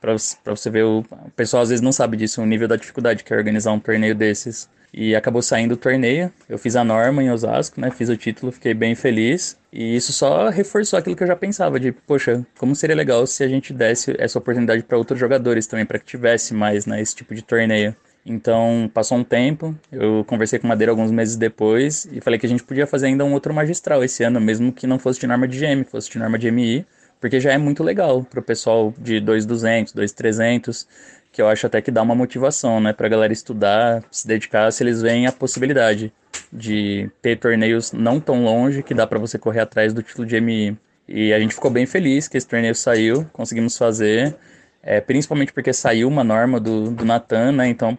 para 0.00 0.14
você 0.46 0.70
ver 0.70 0.84
o, 0.84 1.00
o 1.00 1.30
pessoal 1.36 1.62
às 1.62 1.68
vezes 1.68 1.82
não 1.82 1.92
sabe 1.92 2.16
disso 2.16 2.40
o 2.40 2.46
nível 2.46 2.66
da 2.66 2.76
dificuldade 2.76 3.22
que 3.22 3.32
é 3.32 3.36
organizar 3.36 3.72
um 3.72 3.78
torneio 3.78 4.14
desses 4.14 4.68
e 4.92 5.14
acabou 5.14 5.42
saindo 5.42 5.72
o 5.72 5.76
torneio. 5.76 6.32
Eu 6.48 6.58
fiz 6.58 6.76
a 6.76 6.84
norma 6.84 7.22
em 7.22 7.30
Osasco, 7.30 7.80
né? 7.80 7.90
Fiz 7.90 8.08
o 8.08 8.16
título, 8.16 8.52
fiquei 8.52 8.74
bem 8.74 8.94
feliz. 8.94 9.56
E 9.72 9.96
isso 9.96 10.12
só 10.12 10.48
reforçou 10.48 10.98
aquilo 10.98 11.14
que 11.14 11.22
eu 11.22 11.28
já 11.28 11.36
pensava 11.36 11.78
de, 11.78 11.92
poxa, 11.92 12.44
como 12.58 12.74
seria 12.74 12.96
legal 12.96 13.26
se 13.26 13.44
a 13.44 13.48
gente 13.48 13.72
desse 13.72 14.14
essa 14.18 14.38
oportunidade 14.38 14.82
para 14.82 14.98
outros 14.98 15.18
jogadores 15.18 15.66
também, 15.66 15.86
para 15.86 15.98
que 15.98 16.04
tivesse 16.04 16.52
mais, 16.52 16.86
né, 16.86 17.00
esse 17.00 17.14
tipo 17.14 17.34
de 17.34 17.42
torneio. 17.42 17.94
Então, 18.26 18.90
passou 18.92 19.16
um 19.16 19.24
tempo, 19.24 19.74
eu 19.90 20.24
conversei 20.26 20.58
com 20.58 20.66
Madeira 20.66 20.92
alguns 20.92 21.10
meses 21.10 21.36
depois 21.36 22.06
e 22.12 22.20
falei 22.20 22.38
que 22.38 22.44
a 22.44 22.48
gente 22.48 22.62
podia 22.62 22.86
fazer 22.86 23.06
ainda 23.06 23.24
um 23.24 23.32
outro 23.32 23.54
magistral 23.54 24.04
esse 24.04 24.22
ano, 24.22 24.40
mesmo 24.40 24.72
que 24.72 24.86
não 24.86 24.98
fosse 24.98 25.18
de 25.20 25.26
norma 25.26 25.48
de 25.48 25.58
GM, 25.58 25.84
fosse 25.84 26.10
de 26.10 26.18
norma 26.18 26.38
de 26.38 26.50
MI, 26.50 26.84
porque 27.18 27.40
já 27.40 27.52
é 27.52 27.58
muito 27.58 27.82
legal 27.82 28.22
para 28.22 28.40
o 28.40 28.42
pessoal 28.42 28.92
de 28.98 29.20
2.200, 29.20 29.94
2.300 29.94 30.86
que 31.32 31.40
eu 31.40 31.48
acho 31.48 31.66
até 31.66 31.80
que 31.80 31.90
dá 31.90 32.02
uma 32.02 32.14
motivação, 32.14 32.80
né, 32.80 32.92
pra 32.92 33.08
galera 33.08 33.32
estudar, 33.32 34.02
se 34.10 34.26
dedicar, 34.26 34.72
se 34.72 34.82
eles 34.82 35.00
veem 35.00 35.26
a 35.26 35.32
possibilidade 35.32 36.12
de 36.52 37.10
ter 37.22 37.38
torneios 37.38 37.92
não 37.92 38.18
tão 38.20 38.44
longe 38.44 38.82
que 38.82 38.94
dá 38.94 39.06
para 39.06 39.18
você 39.18 39.38
correr 39.38 39.60
atrás 39.60 39.92
do 39.92 40.02
título 40.02 40.26
de 40.26 40.40
MI. 40.40 40.76
E 41.08 41.32
a 41.32 41.38
gente 41.38 41.54
ficou 41.54 41.70
bem 41.70 41.86
feliz 41.86 42.28
que 42.28 42.36
esse 42.36 42.46
torneio 42.46 42.74
saiu, 42.74 43.26
conseguimos 43.32 43.76
fazer, 43.76 44.36
é, 44.82 45.00
principalmente 45.00 45.52
porque 45.52 45.72
saiu 45.72 46.08
uma 46.08 46.24
norma 46.24 46.58
do, 46.58 46.90
do 46.90 47.04
Natan, 47.04 47.52
né, 47.52 47.68
então 47.68 47.96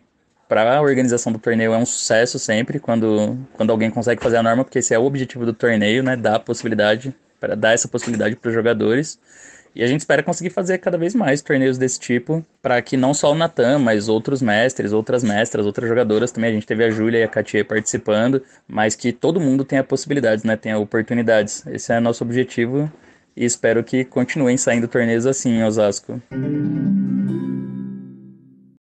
para 0.48 0.76
a 0.76 0.82
organização 0.82 1.32
do 1.32 1.40
torneio 1.40 1.74
é 1.74 1.78
um 1.78 1.86
sucesso 1.86 2.38
sempre 2.38 2.78
quando, 2.78 3.38
quando 3.54 3.70
alguém 3.70 3.90
consegue 3.90 4.22
fazer 4.22 4.36
a 4.36 4.44
norma, 4.44 4.66
porque 4.66 4.80
esse 4.80 4.94
é 4.94 5.00
o 5.00 5.06
objetivo 5.06 5.46
do 5.46 5.54
torneio, 5.54 6.04
né, 6.04 6.18
dar 6.18 6.36
a 6.36 6.40
possibilidade, 6.40 7.16
para 7.40 7.56
dar 7.56 7.72
essa 7.72 7.88
possibilidade 7.88 8.36
para 8.36 8.50
os 8.50 8.54
jogadores. 8.54 9.18
E 9.74 9.84
a 9.84 9.88
gente 9.88 10.02
espera 10.02 10.22
conseguir 10.22 10.50
fazer 10.50 10.78
cada 10.80 10.98
vez 10.98 11.16
mais 11.16 11.42
torneios 11.42 11.78
desse 11.78 12.00
tipo, 12.00 12.46
para 12.62 12.82
que 12.82 12.98
não 12.98 13.14
só 13.14 13.32
o 13.32 13.36
Natan, 13.36 13.80
mas 13.80 14.10
outros 14.10 14.42
mestres, 14.42 14.92
outras 14.92 15.24
mestras, 15.24 15.66
outras 15.66 15.88
jogadoras 15.88 16.32
também. 16.32 16.52
A 16.52 16.54
gente 16.54 16.68
teve 16.68 16.84
a 16.84 16.92
Júlia 16.92 17.20
e 17.20 17.24
a 17.24 17.28
Katia 17.28 17.64
participando, 17.64 18.44
mas 18.68 18.96
que 18.96 19.14
todo 19.14 19.40
mundo 19.40 19.64
tenha 19.64 19.84
possibilidades, 19.84 20.44
né? 20.44 20.58
Tenha 20.58 20.78
oportunidades. 20.78 21.66
Esse 21.68 21.94
é 21.94 22.00
nosso 22.00 22.24
objetivo 22.24 22.92
e 23.36 23.46
espero 23.46 23.84
que 23.84 24.04
continuem 24.04 24.58
saindo 24.58 24.88
torneios 24.88 25.26
assim 25.26 25.60
em 25.60 25.64
Osasco. 25.64 26.22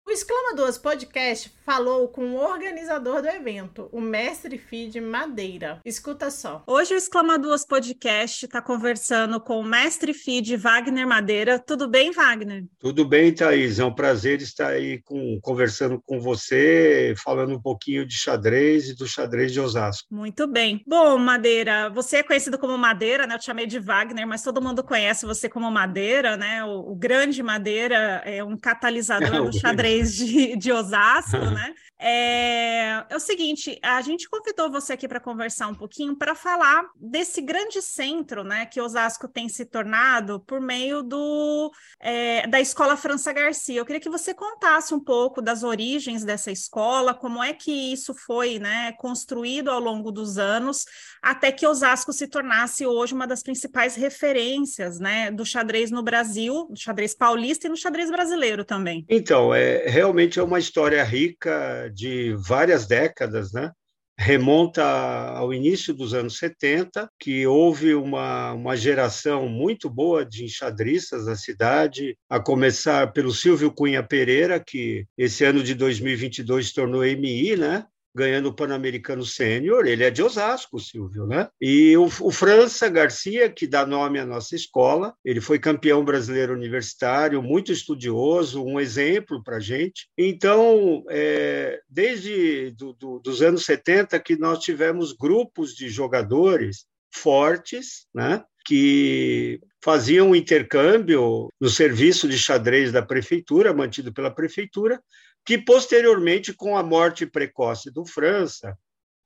O 0.09 0.11
Exclama 0.11 0.57
Duas 0.57 0.79
Podcast 0.79 1.53
falou 1.67 2.09
com 2.09 2.31
o 2.31 2.37
organizador 2.37 3.21
do 3.21 3.29
evento, 3.29 3.91
o 3.93 4.00
mestre 4.00 4.57
Feed 4.57 5.03
Madeira. 5.03 5.83
Escuta 5.85 6.31
só. 6.31 6.62
Hoje 6.67 6.95
o 6.95 6.97
Exclama 6.97 7.38
Duas 7.38 7.62
Podcast 7.62 8.47
está 8.47 8.62
conversando 8.62 9.38
com 9.38 9.61
o 9.61 9.62
mestre 9.62 10.15
Feed 10.15 10.57
Wagner 10.57 11.07
Madeira. 11.07 11.59
Tudo 11.59 11.87
bem, 11.87 12.11
Wagner? 12.11 12.65
Tudo 12.79 13.05
bem, 13.05 13.35
Thaís. 13.35 13.79
É 13.79 13.85
um 13.85 13.95
prazer 13.95 14.41
estar 14.41 14.69
aí 14.69 15.03
com, 15.03 15.38
conversando 15.43 16.00
com 16.07 16.19
você, 16.19 17.12
falando 17.23 17.57
um 17.57 17.61
pouquinho 17.61 18.07
de 18.07 18.15
xadrez 18.15 18.88
e 18.88 18.97
do 18.97 19.07
xadrez 19.07 19.53
de 19.53 19.61
Osasco. 19.61 20.09
Muito 20.11 20.47
bem. 20.47 20.83
Bom, 20.87 21.19
Madeira, 21.19 21.91
você 21.91 22.17
é 22.17 22.23
conhecido 22.23 22.57
como 22.57 22.79
Madeira, 22.79 23.27
né? 23.27 23.35
Eu 23.35 23.38
te 23.38 23.45
chamei 23.45 23.67
de 23.67 23.79
Wagner, 23.79 24.27
mas 24.27 24.43
todo 24.43 24.62
mundo 24.62 24.83
conhece 24.83 25.27
você 25.27 25.50
como 25.50 25.71
Madeira, 25.71 26.35
né? 26.38 26.65
O, 26.65 26.93
o 26.93 26.97
grande 26.97 27.43
Madeira 27.43 28.23
é 28.25 28.43
um 28.43 28.57
catalisador 28.57 29.45
do 29.53 29.53
xadrez 29.53 29.99
de, 30.17 30.57
de 30.57 30.73
Osasco, 30.73 31.37
né? 31.37 31.75
É, 32.00 33.05
é, 33.11 33.17
o 33.17 33.19
seguinte, 33.19 33.79
a 33.83 34.00
gente 34.00 34.29
convidou 34.29 34.71
você 34.71 34.93
aqui 34.93 35.09
para 35.09 35.19
conversar 35.19 35.67
um 35.67 35.75
pouquinho 35.75 36.17
para 36.17 36.35
falar 36.35 36.85
desse 36.95 37.41
grande 37.41 37.83
centro, 37.83 38.45
né, 38.45 38.67
que 38.67 38.81
Osasco 38.81 39.27
tem 39.27 39.49
se 39.49 39.65
tornado 39.65 40.41
por 40.41 40.61
meio 40.61 41.03
do 41.03 41.73
é, 42.00 42.47
da 42.47 42.61
Escola 42.61 42.97
França 42.97 43.33
Garcia. 43.33 43.81
Eu 43.81 43.85
queria 43.85 44.00
que 44.00 44.09
você 44.09 44.33
contasse 44.33 44.95
um 44.95 45.00
pouco 45.00 45.43
das 45.43 45.65
origens 45.65 46.25
dessa 46.25 46.53
escola, 46.53 47.12
como 47.12 47.43
é 47.43 47.53
que 47.53 47.93
isso 47.93 48.15
foi, 48.15 48.59
né, 48.59 48.93
construído 48.93 49.71
ao 49.71 49.81
longo 49.81 50.12
dos 50.12 50.38
anos, 50.38 50.85
até 51.21 51.50
que 51.50 51.67
Osasco 51.67 52.12
se 52.12 52.29
tornasse 52.29 52.87
hoje 52.87 53.12
uma 53.12 53.27
das 53.27 53.43
principais 53.43 53.97
referências, 53.97 55.00
né, 55.00 55.31
do 55.33 55.45
xadrez 55.45 55.91
no 55.91 56.03
Brasil, 56.03 56.69
do 56.71 56.79
xadrez 56.79 57.15
paulista 57.15 57.67
e 57.67 57.71
no 57.71 57.77
xadrez 57.77 58.11
brasileiro 58.11 58.65
também. 58.65 59.05
Então, 59.09 59.53
é 59.53 59.88
realmente 59.88 60.38
é 60.38 60.42
uma 60.42 60.59
história 60.59 61.02
rica 61.02 61.90
de 61.95 62.35
várias 62.35 62.87
décadas, 62.87 63.52
né? 63.52 63.73
remonta 64.18 64.83
ao 64.83 65.54
início 65.54 65.95
dos 65.95 66.12
anos 66.12 66.38
70, 66.38 67.09
que 67.21 67.47
houve 67.47 67.95
uma, 67.95 68.52
uma 68.52 68.76
geração 68.76 69.49
muito 69.49 69.88
boa 69.88 70.26
de 70.26 70.45
enxadristas 70.45 71.26
na 71.26 71.37
cidade, 71.37 72.18
a 72.28 72.40
começar 72.40 73.12
pelo 73.12 73.33
Silvio 73.33 73.71
Cunha 73.71 74.02
Pereira, 74.02 74.59
que 74.59 75.07
esse 75.16 75.45
ano 75.45 75.62
de 75.62 75.73
2022 75.73 76.66
se 76.66 76.75
tornou 76.75 77.04
MI, 77.04 77.57
né? 77.57 77.87
Ganhando 78.19 78.47
o 78.47 78.53
Pan-Americano 78.55 79.25
Sênior, 79.25 79.87
ele 79.87 80.03
é 80.03 80.11
de 80.11 80.23
Osasco, 80.23 80.81
Silvio, 80.81 81.25
né? 81.25 81.49
E 81.61 81.97
o, 81.97 82.07
o, 82.07 82.33
França 82.33 82.89
Garcia, 82.89 83.49
que 83.49 83.65
dá 83.65 83.87
nome 83.87 84.19
à 84.19 84.27
nossa 84.27 84.57
escola, 84.57 85.15
ele 85.25 85.41
foi 85.41 85.61
campeão 85.61 86.05
brasileiro 86.05 86.53
universitário, 86.53 87.41
muito 87.41 87.71
estudioso, 87.71 88.65
um 88.65 88.81
exemplo 88.81 89.41
para 89.45 89.61
gente. 89.61 90.09
Então, 90.19 91.05
é, 91.09 91.81
desde 91.89 92.73
do, 92.73 92.93
do, 92.93 93.21
dos 93.21 93.41
anos 93.41 93.65
70 93.65 94.19
que 94.19 94.37
nós 94.37 94.59
tivemos 94.59 95.13
grupos 95.13 95.73
de 95.75 95.89
jogadores 95.89 96.87
fortes, 97.15 98.07
né? 98.13 98.43
que 98.67 99.61
faziam 99.83 100.37
intercâmbio 100.37 101.49
no 101.59 101.71
serviço 101.71 102.29
de 102.29 102.39
xadrez 102.39 102.93
da 102.93 103.01
prefeitura, 103.01 103.73
mantido 103.73 104.13
pela 104.13 104.31
prefeitura, 104.31 105.01
que 105.49 105.57
posteriormente, 105.57 106.52
com 106.52 106.76
a 106.76 106.83
morte 106.83 107.25
precoce 107.25 107.90
do 107.90 108.05
França, 108.05 108.76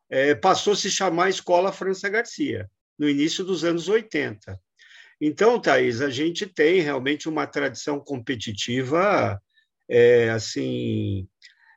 é, 0.09 0.37
passou 0.37 0.73
a 0.73 0.76
se 0.76 0.88
chamar 0.88 1.29
Escola 1.29 1.73
França 1.73 2.09
Garcia, 2.09 2.71
no 2.97 3.09
início 3.09 3.43
dos 3.43 3.64
anos 3.64 3.88
80. 3.88 4.57
Então, 5.21 5.61
Thais, 5.61 6.00
a 6.00 6.11
gente 6.11 6.47
tem 6.47 6.81
realmente 6.81 7.29
uma 7.29 7.45
tradição 7.45 7.99
competitiva 7.99 9.37
é, 9.91 10.31
assim 10.31 11.26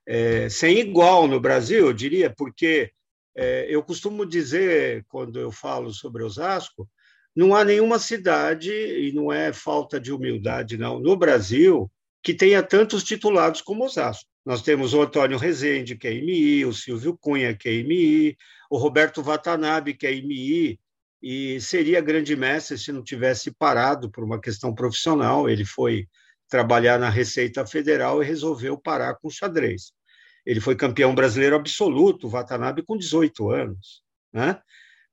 é, 0.06 0.48
sem 0.48 0.78
igual 0.78 1.28
no 1.28 1.40
Brasil, 1.40 1.88
eu 1.88 1.94
diria, 1.94 2.30
porque 2.30 2.92
é, 3.36 3.66
eu 3.68 3.82
costumo 3.82 4.28
dizer, 4.28 5.04
quando 5.08 5.40
eu 5.40 5.52
falo 5.52 5.92
sobre 5.92 6.22
Osasco, 6.22 6.88
não 7.36 7.56
há 7.56 7.66
nenhuma 7.66 7.98
cidade, 7.98 8.72
e 8.72 9.12
não 9.12 9.34
é 9.34 9.52
falta 9.52 10.00
de 10.00 10.14
humildade, 10.14 10.78
não, 10.78 11.00
no 11.00 11.18
Brasil, 11.18 11.92
que 12.22 12.32
tenha 12.32 12.62
tantos 12.62 13.04
titulados 13.04 13.60
como 13.60 13.84
Osasco. 13.84 14.35
Nós 14.46 14.62
temos 14.62 14.94
o 14.94 15.02
Antônio 15.02 15.40
Rezende, 15.40 15.98
que 15.98 16.08
é 16.08 16.14
MI, 16.14 16.66
o 16.66 16.74
Silvio 16.74 17.18
Cunha, 17.18 17.56
que 17.56 17.68
é 17.68 17.84
MI, 17.84 18.38
o 18.70 18.78
Roberto 18.78 19.24
Watanabe, 19.24 19.96
que 19.96 20.06
é 20.06 20.12
MI, 20.12 20.80
e 21.22 21.60
seria 21.60 22.00
grande 22.00 22.36
mestre 22.36 22.78
se 22.78 22.92
não 22.92 23.04
tivesse 23.04 23.52
parado 23.52 24.12
por 24.12 24.24
uma 24.24 24.40
questão 24.40 24.76
profissional. 24.76 25.50
Ele 25.50 25.66
foi 25.66 26.08
trabalhar 26.48 27.00
na 27.00 27.10
Receita 27.10 27.66
Federal 27.66 28.22
e 28.22 28.26
resolveu 28.26 28.78
parar 28.78 29.16
com 29.16 29.32
xadrez. 29.32 29.92
Ele 30.46 30.62
foi 30.62 30.76
campeão 30.76 31.16
brasileiro 31.16 31.56
absoluto, 31.56 32.30
Watanabe, 32.30 32.84
com 32.84 32.96
18 32.96 33.50
anos, 33.50 34.04
né? 34.32 34.62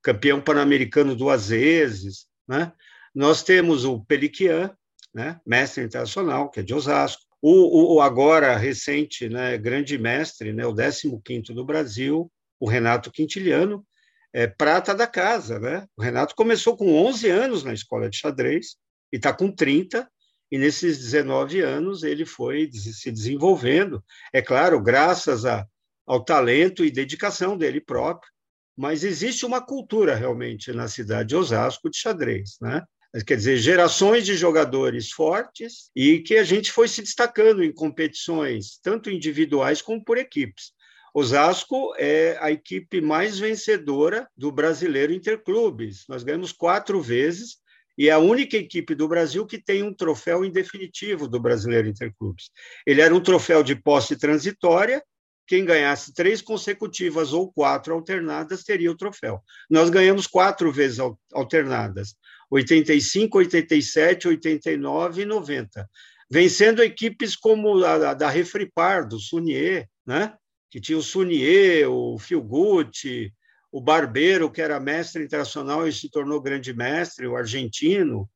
campeão 0.03 0.43
pan-americano 0.43 1.17
duas 1.17 1.49
vezes. 1.49 2.27
Né? 2.47 2.71
Nós 3.15 3.43
temos 3.43 3.87
o 3.87 4.05
Peliquian, 4.05 4.77
né? 5.15 5.41
mestre 5.47 5.85
internacional, 5.85 6.51
que 6.51 6.61
é 6.61 6.63
de 6.63 6.75
Osasco. 6.75 7.32
O, 7.45 7.97
o, 7.97 8.01
agora 8.01 8.57
recente, 8.57 9.29
né, 9.29 9.59
grande 9.59 9.99
mestre, 9.99 10.53
né, 10.53 10.65
o 10.65 10.73
15º 10.73 11.53
do 11.53 11.65
Brasil, 11.65 12.31
o 12.61 12.69
Renato 12.69 13.11
Quintiliano, 13.11 13.85
é 14.33 14.47
prata 14.47 14.95
da 14.95 15.09
casa. 15.09 15.59
Né? 15.59 15.85
O 15.97 16.03
Renato 16.03 16.37
começou 16.37 16.77
com 16.77 16.95
11 16.95 17.29
anos 17.29 17.65
na 17.65 17.75
escola 17.75 18.09
de 18.09 18.17
xadrez 18.17 18.77
e 19.13 19.17
está 19.17 19.33
com 19.33 19.51
30, 19.51 20.09
e 20.53 20.59
nesses 20.59 20.99
19 20.99 21.61
anos 21.61 22.03
ele 22.03 22.25
foi 22.25 22.71
se 22.71 23.11
desenvolvendo, 23.11 24.05
é 24.33 24.41
claro, 24.41 24.81
graças 24.81 25.45
a, 25.45 25.67
ao 26.07 26.25
talento 26.25 26.85
e 26.85 26.91
dedicação 26.91 27.57
dele 27.57 27.81
próprio, 27.81 28.31
mas 28.77 29.03
existe 29.03 29.45
uma 29.45 29.61
cultura 29.61 30.15
realmente 30.15 30.73
na 30.73 30.89
cidade 30.89 31.31
de 31.31 31.37
Osasco 31.37 31.91
de 31.91 31.99
xadrez, 31.99 32.57
né? 32.61 32.83
Quer 33.27 33.37
dizer, 33.37 33.59
gerações 33.59 34.25
de 34.25 34.35
jogadores 34.35 35.11
fortes 35.11 35.91
e 35.95 36.21
que 36.21 36.37
a 36.37 36.45
gente 36.45 36.73
foi 36.73 36.89
se 36.89 37.03
destacando 37.03 37.63
em 37.63 37.73
competições, 37.73 38.79
tanto 38.83 39.11
individuais 39.11 39.83
como 39.83 40.03
por 40.03 40.17
equipes. 40.17 40.73
Osasco 41.15 41.93
é 41.99 42.39
a 42.41 42.51
equipe 42.51 43.03
mais 43.03 43.39
vencedora 43.39 44.27
do 44.35 44.51
Brasileiro 44.51 45.13
Interclubes. 45.13 46.05
Nós 46.09 46.23
ganhamos 46.23 46.53
quatro 46.53 47.03
vezes 47.03 47.59
e 47.99 48.09
é 48.09 48.13
a 48.13 48.19
única 48.19 48.57
equipe 48.57 48.95
do 48.95 49.07
Brasil 49.07 49.45
que 49.45 49.63
tem 49.63 49.83
um 49.83 49.93
troféu 49.93 50.43
indefinitivo 50.43 51.29
do 51.29 51.39
Brasileiro 51.39 51.89
Interclubes. 51.89 52.51
Ele 52.87 53.03
era 53.03 53.15
um 53.15 53.21
troféu 53.21 53.63
de 53.63 53.77
posse 53.77 54.17
transitória, 54.17 55.03
quem 55.47 55.67
ganhasse 55.67 56.15
três 56.15 56.41
consecutivas 56.41 57.35
ou 57.35 57.53
quatro 57.53 57.93
alternadas 57.93 58.63
teria 58.63 58.91
o 58.91 58.97
troféu. 58.97 59.43
Nós 59.69 59.91
ganhamos 59.91 60.27
quatro 60.27 60.73
vezes 60.73 60.99
alternadas. 61.35 62.15
85, 62.53 63.39
87, 63.39 64.29
89 64.29 65.23
e 65.23 65.25
90, 65.25 65.89
vencendo 66.31 66.83
equipes 66.83 67.35
como 67.35 67.83
a 67.83 68.13
da 68.13 68.29
Refripar, 68.29 69.09
do 69.09 69.19
Sunier, 69.19 69.89
né? 70.07 70.35
que 70.71 70.79
tinha 70.79 70.99
o 70.99 71.03
Sunier, 71.03 71.91
o 71.91 72.19
Filguti, 72.19 73.33
o 73.71 73.81
Barbeiro, 73.81 74.51
que 74.51 74.61
era 74.61 74.79
mestre 74.79 75.25
internacional 75.25 75.89
e 75.89 75.93
se 75.93 76.11
tornou 76.11 76.43
grande 76.43 76.75
mestre, 76.75 77.27
o 77.27 77.37
argentino, 77.37 78.29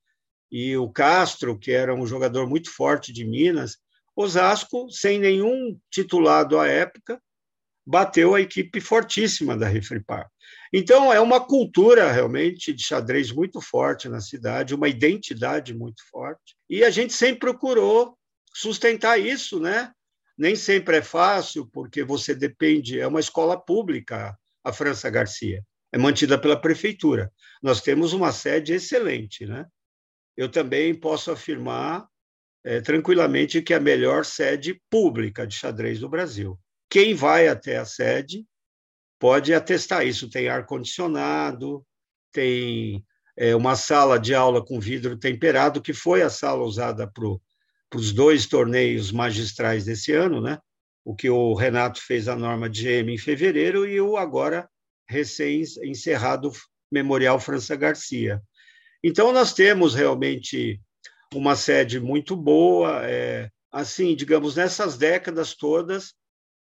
e 0.51 0.75
o 0.79 0.89
Castro, 0.89 1.59
que 1.59 1.73
era 1.73 1.95
um 1.95 2.07
jogador 2.07 2.49
muito 2.49 2.71
forte 2.71 3.13
de 3.13 3.25
Minas. 3.25 3.77
Osasco, 4.15 4.91
sem 4.91 5.19
nenhum 5.19 5.79
titulado 5.91 6.59
à 6.59 6.67
época, 6.67 7.21
bateu 7.87 8.35
a 8.35 8.41
equipe 8.41 8.81
fortíssima 8.81 9.57
da 9.57 9.69
Refripar. 9.69 10.29
Então, 10.73 11.13
é 11.13 11.21
uma 11.21 11.41
cultura 11.41 12.11
realmente 12.11 12.73
de 12.73 12.83
xadrez 12.83 13.31
muito 13.31 13.61
forte 13.61 14.09
na 14.09 14.21
cidade, 14.21 14.75
uma 14.75 14.89
identidade 14.89 15.73
muito 15.73 16.03
forte. 16.11 16.57
E 16.69 16.83
a 16.83 16.91
gente 16.91 17.13
sempre 17.13 17.41
procurou 17.41 18.19
sustentar 18.53 19.21
isso, 19.21 19.61
né? 19.61 19.93
Nem 20.37 20.57
sempre 20.57 20.97
é 20.97 21.03
fácil, 21.03 21.67
porque 21.73 22.03
você 22.03 22.35
depende, 22.35 22.99
é 22.99 23.07
uma 23.07 23.21
escola 23.21 23.59
pública, 23.59 24.37
a 24.65 24.73
França 24.73 25.09
Garcia, 25.09 25.63
é 25.93 25.99
mantida 25.99 26.37
pela 26.37 26.61
prefeitura. 26.61 27.33
Nós 27.63 27.81
temos 27.81 28.13
uma 28.13 28.33
sede 28.33 28.75
excelente, 28.75 29.47
né? 29.47 29.65
Eu 30.37 30.51
também 30.51 30.95
posso 30.95 31.31
afirmar 31.31 32.07
é, 32.65 32.81
tranquilamente 32.81 33.63
que 33.63 33.73
é 33.73 33.77
a 33.77 33.81
melhor 33.81 34.25
sede 34.25 34.83
pública 34.91 35.47
de 35.47 35.55
xadrez 35.55 36.01
do 36.01 36.09
Brasil. 36.09 36.59
Quem 36.89 37.15
vai 37.15 37.49
até 37.49 37.77
a 37.79 37.85
sede 37.85 38.45
pode 39.19 39.53
atestar 39.53 40.07
isso. 40.07 40.31
Tem 40.31 40.49
ar-condicionado, 40.49 41.85
tem 42.33 43.05
é, 43.37 43.55
uma 43.55 43.77
sala 43.77 44.19
de 44.19 44.35
aula 44.35 44.65
com 44.65 44.81
vidro 44.81 45.17
temperado, 45.17 45.83
que 45.83 45.93
foi 45.93 46.23
a 46.23 46.31
sala 46.31 46.65
usada 46.65 47.07
para 47.11 47.29
os 47.95 48.13
dois 48.13 48.47
torneios 48.47 49.11
magistrais 49.11 49.85
desse 49.85 50.13
ano, 50.13 50.41
né? 50.41 50.59
o 51.07 51.15
que 51.15 51.31
o 51.31 51.55
Renato 51.55 52.03
fez 52.03 52.27
a 52.27 52.35
norma 52.35 52.69
de 52.69 52.83
GM 52.83 53.13
em 53.13 53.17
fevereiro 53.17 53.87
e 53.87 54.01
o 54.01 54.17
agora 54.17 54.69
recém-encerrado 55.09 56.51
Memorial 56.91 57.39
França 57.39 57.77
Garcia. 57.77 58.43
Então, 59.05 59.33
nós 59.33 59.55
temos 59.55 59.95
realmente 59.95 60.81
uma 61.33 61.55
sede 61.55 62.01
muito 62.01 62.35
boa, 62.35 63.07
é, 63.07 63.49
assim, 63.71 64.17
digamos, 64.17 64.57
nessas 64.57 64.99
décadas 64.99 65.55
todas, 65.55 66.13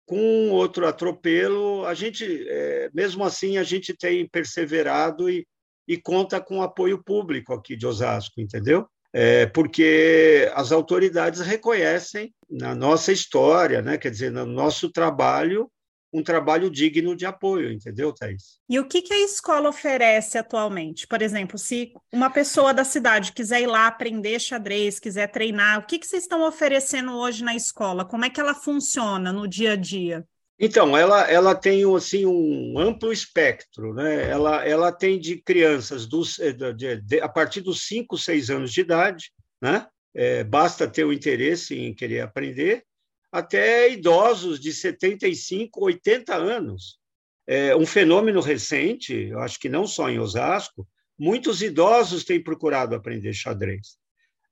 com 0.09 0.51
outro 0.51 0.87
atropelo, 0.87 1.85
a 1.85 1.93
gente, 1.93 2.25
é, 2.49 2.89
mesmo 2.95 3.23
assim, 3.25 3.59
a 3.59 3.63
gente 3.63 3.95
tem 3.95 4.27
perseverado 4.27 5.29
e, 5.29 5.47
e 5.87 5.99
conta 5.99 6.41
com 6.41 6.63
apoio 6.63 7.05
público 7.05 7.53
aqui 7.53 7.77
de 7.77 7.87
Osasco, 7.87 8.41
entendeu? 8.41 8.89
É, 9.13 9.45
porque 9.45 10.51
as 10.55 10.73
autoridades 10.73 11.41
reconhecem 11.41 12.33
na 12.49 12.75
nossa 12.75 13.13
história, 13.13 13.83
né, 13.83 13.99
quer 13.99 14.11
dizer, 14.11 14.31
no 14.31 14.47
nosso 14.47 14.91
trabalho, 14.91 15.71
um 16.13 16.23
trabalho 16.23 16.71
digno 16.71 17.15
de 17.15 17.27
apoio, 17.27 17.71
entendeu, 17.71 18.13
Thais? 18.13 18.59
E 18.69 18.79
o 18.79 18.87
que, 18.87 19.03
que 19.03 19.13
a 19.13 19.25
escola 19.25 19.69
oferece 19.69 20.39
atualmente? 20.39 21.07
Por 21.07 21.21
exemplo, 21.21 21.59
se 21.59 21.93
uma 22.13 22.31
pessoa 22.31 22.73
da 22.73 22.85
cidade 22.85 23.33
quiser 23.33 23.63
ir 23.63 23.67
lá 23.67 23.87
aprender 23.87 24.41
xadrez, 24.41 24.99
quiser 24.99 25.29
treinar, 25.29 25.79
o 25.79 25.87
que, 25.87 25.99
que 25.99 26.07
vocês 26.07 26.23
estão 26.23 26.47
oferecendo 26.47 27.17
hoje 27.17 27.45
na 27.45 27.55
escola? 27.55 28.05
Como 28.05 28.25
é 28.25 28.31
que 28.31 28.41
ela 28.41 28.55
funciona 28.55 29.33
no 29.33 29.47
dia 29.47 29.73
a 29.73 29.77
dia? 29.77 30.25
Então, 30.61 30.97
ela, 30.97 31.31
ela 31.31 31.55
tem 31.55 31.85
assim, 31.95 32.27
um 32.27 32.79
amplo 32.79 33.13
espectro. 33.13 33.95
Né? 33.95 34.29
Ela, 34.29 34.67
ela 34.67 34.91
tem 34.91 35.19
de 35.21 35.37
crianças 35.37 36.07
dos, 36.07 36.39
eh, 36.41 36.53
de, 36.53 37.01
de, 37.01 37.21
a 37.21 37.29
partir 37.29 37.61
dos 37.61 37.87
5, 37.87 38.19
6 38.19 38.51
anos 38.51 38.73
de 38.73 38.81
idade, 38.81 39.31
né? 39.63 39.87
É, 40.15 40.43
basta 40.43 40.89
ter 40.89 41.05
o 41.05 41.13
interesse 41.13 41.79
em 41.79 41.95
querer 41.95 42.21
aprender, 42.21 42.83
até 43.31 43.91
idosos 43.91 44.59
de 44.59 44.73
75, 44.73 45.85
80 45.85 46.35
anos. 46.35 46.99
É 47.47 47.75
um 47.75 47.87
fenômeno 47.87 48.41
recente, 48.41 49.15
eu 49.15 49.41
acho 49.41 49.59
que 49.59 49.69
não 49.69 49.87
só 49.87 50.11
em 50.11 50.19
Osasco, 50.19 50.87
muitos 51.19 51.63
idosos 51.63 52.25
têm 52.25 52.43
procurado 52.43 52.95
aprender 52.95 53.33
xadrez. 53.33 53.99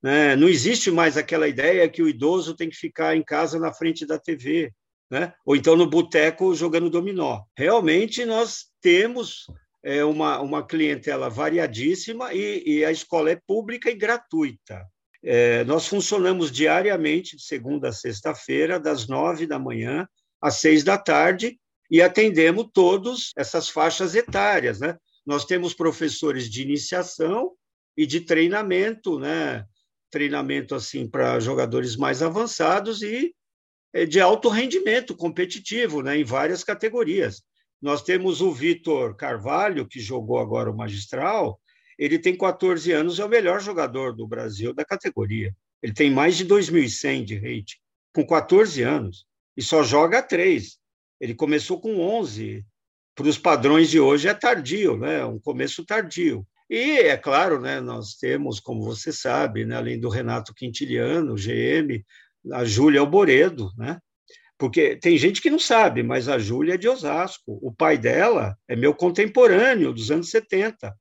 Né? 0.01 0.35
Não 0.35 0.47
existe 0.47 0.91
mais 0.91 1.17
aquela 1.17 1.47
ideia 1.47 1.89
que 1.89 2.01
o 2.01 2.09
idoso 2.09 2.55
tem 2.55 2.69
que 2.69 2.75
ficar 2.75 3.15
em 3.15 3.23
casa 3.23 3.59
na 3.59 3.73
frente 3.73 4.05
da 4.05 4.19
TV, 4.19 4.71
né? 5.09 5.33
ou 5.45 5.55
então 5.55 5.75
no 5.75 5.87
boteco 5.87 6.55
jogando 6.55 6.89
dominó. 6.89 7.43
Realmente, 7.55 8.25
nós 8.25 8.65
temos 8.81 9.45
é, 9.83 10.03
uma, 10.03 10.39
uma 10.41 10.65
clientela 10.65 11.29
variadíssima 11.29 12.33
e, 12.33 12.63
e 12.65 12.85
a 12.85 12.91
escola 12.91 13.31
é 13.31 13.39
pública 13.47 13.89
e 13.89 13.95
gratuita. 13.95 14.85
É, 15.23 15.63
nós 15.63 15.87
funcionamos 15.87 16.51
diariamente, 16.51 17.35
de 17.35 17.43
segunda 17.43 17.89
a 17.89 17.93
sexta-feira, 17.93 18.79
das 18.79 19.07
nove 19.07 19.45
da 19.45 19.59
manhã 19.59 20.07
às 20.41 20.55
seis 20.55 20.83
da 20.83 20.97
tarde, 20.97 21.59
e 21.89 22.01
atendemos 22.01 22.67
todas 22.73 23.31
essas 23.35 23.69
faixas 23.69 24.15
etárias. 24.15 24.79
Né? 24.79 24.97
Nós 25.25 25.45
temos 25.45 25.73
professores 25.73 26.49
de 26.49 26.61
iniciação 26.61 27.53
e 27.95 28.05
de 28.05 28.21
treinamento, 28.21 29.19
né? 29.19 29.65
treinamento 30.11 30.75
assim 30.75 31.09
para 31.09 31.39
jogadores 31.39 31.95
mais 31.95 32.21
avançados 32.21 33.01
e 33.01 33.33
é, 33.93 34.05
de 34.05 34.19
alto 34.19 34.49
rendimento 34.49 35.15
competitivo 35.15 36.01
né? 36.01 36.17
em 36.17 36.23
várias 36.23 36.63
categorias. 36.63 37.41
Nós 37.81 38.01
temos 38.01 38.41
o 38.41 38.51
Vitor 38.51 39.15
Carvalho, 39.15 39.87
que 39.87 39.99
jogou 39.99 40.39
agora 40.39 40.71
o 40.71 40.75
magistral, 40.75 41.59
ele 41.97 42.19
tem 42.19 42.37
14 42.37 42.91
anos, 42.91 43.19
é 43.19 43.25
o 43.25 43.29
melhor 43.29 43.59
jogador 43.59 44.13
do 44.15 44.27
Brasil 44.27 44.73
da 44.73 44.85
categoria. 44.85 45.53
Ele 45.81 45.93
tem 45.93 46.11
mais 46.11 46.37
de 46.37 46.45
2.100 46.45 47.23
de 47.23 47.35
rate, 47.35 47.79
com 48.13 48.25
14 48.25 48.83
anos, 48.83 49.25
e 49.55 49.61
só 49.61 49.83
joga 49.83 50.21
três. 50.21 50.77
Ele 51.19 51.33
começou 51.33 51.81
com 51.81 51.99
11. 51.99 52.63
Para 53.15 53.27
os 53.27 53.37
padrões 53.37 53.89
de 53.89 53.99
hoje 53.99 54.27
é 54.27 54.33
tardio, 54.33 54.95
né? 54.97 55.25
um 55.25 55.39
começo 55.39 55.83
tardio. 55.83 56.45
E, 56.69 56.99
é 56.99 57.17
claro, 57.17 57.59
né, 57.59 57.79
nós 57.79 58.15
temos, 58.15 58.59
como 58.59 58.83
você 58.83 59.11
sabe, 59.11 59.65
né, 59.65 59.77
além 59.77 59.99
do 59.99 60.09
Renato 60.09 60.53
Quintiliano, 60.53 61.35
GM, 61.35 62.03
a 62.51 62.65
Júlia 62.65 62.99
Alboredo, 62.99 63.71
né? 63.77 63.99
porque 64.57 64.95
tem 64.97 65.17
gente 65.17 65.41
que 65.41 65.49
não 65.49 65.59
sabe, 65.59 66.03
mas 66.03 66.27
a 66.27 66.37
Júlia 66.37 66.73
é 66.73 66.77
de 66.77 66.87
Osasco. 66.89 67.57
O 67.61 67.71
pai 67.71 67.97
dela 67.97 68.55
é 68.67 68.75
meu 68.75 68.93
contemporâneo, 68.93 69.93
dos 69.93 70.11
anos 70.11 70.29
70 70.29 70.93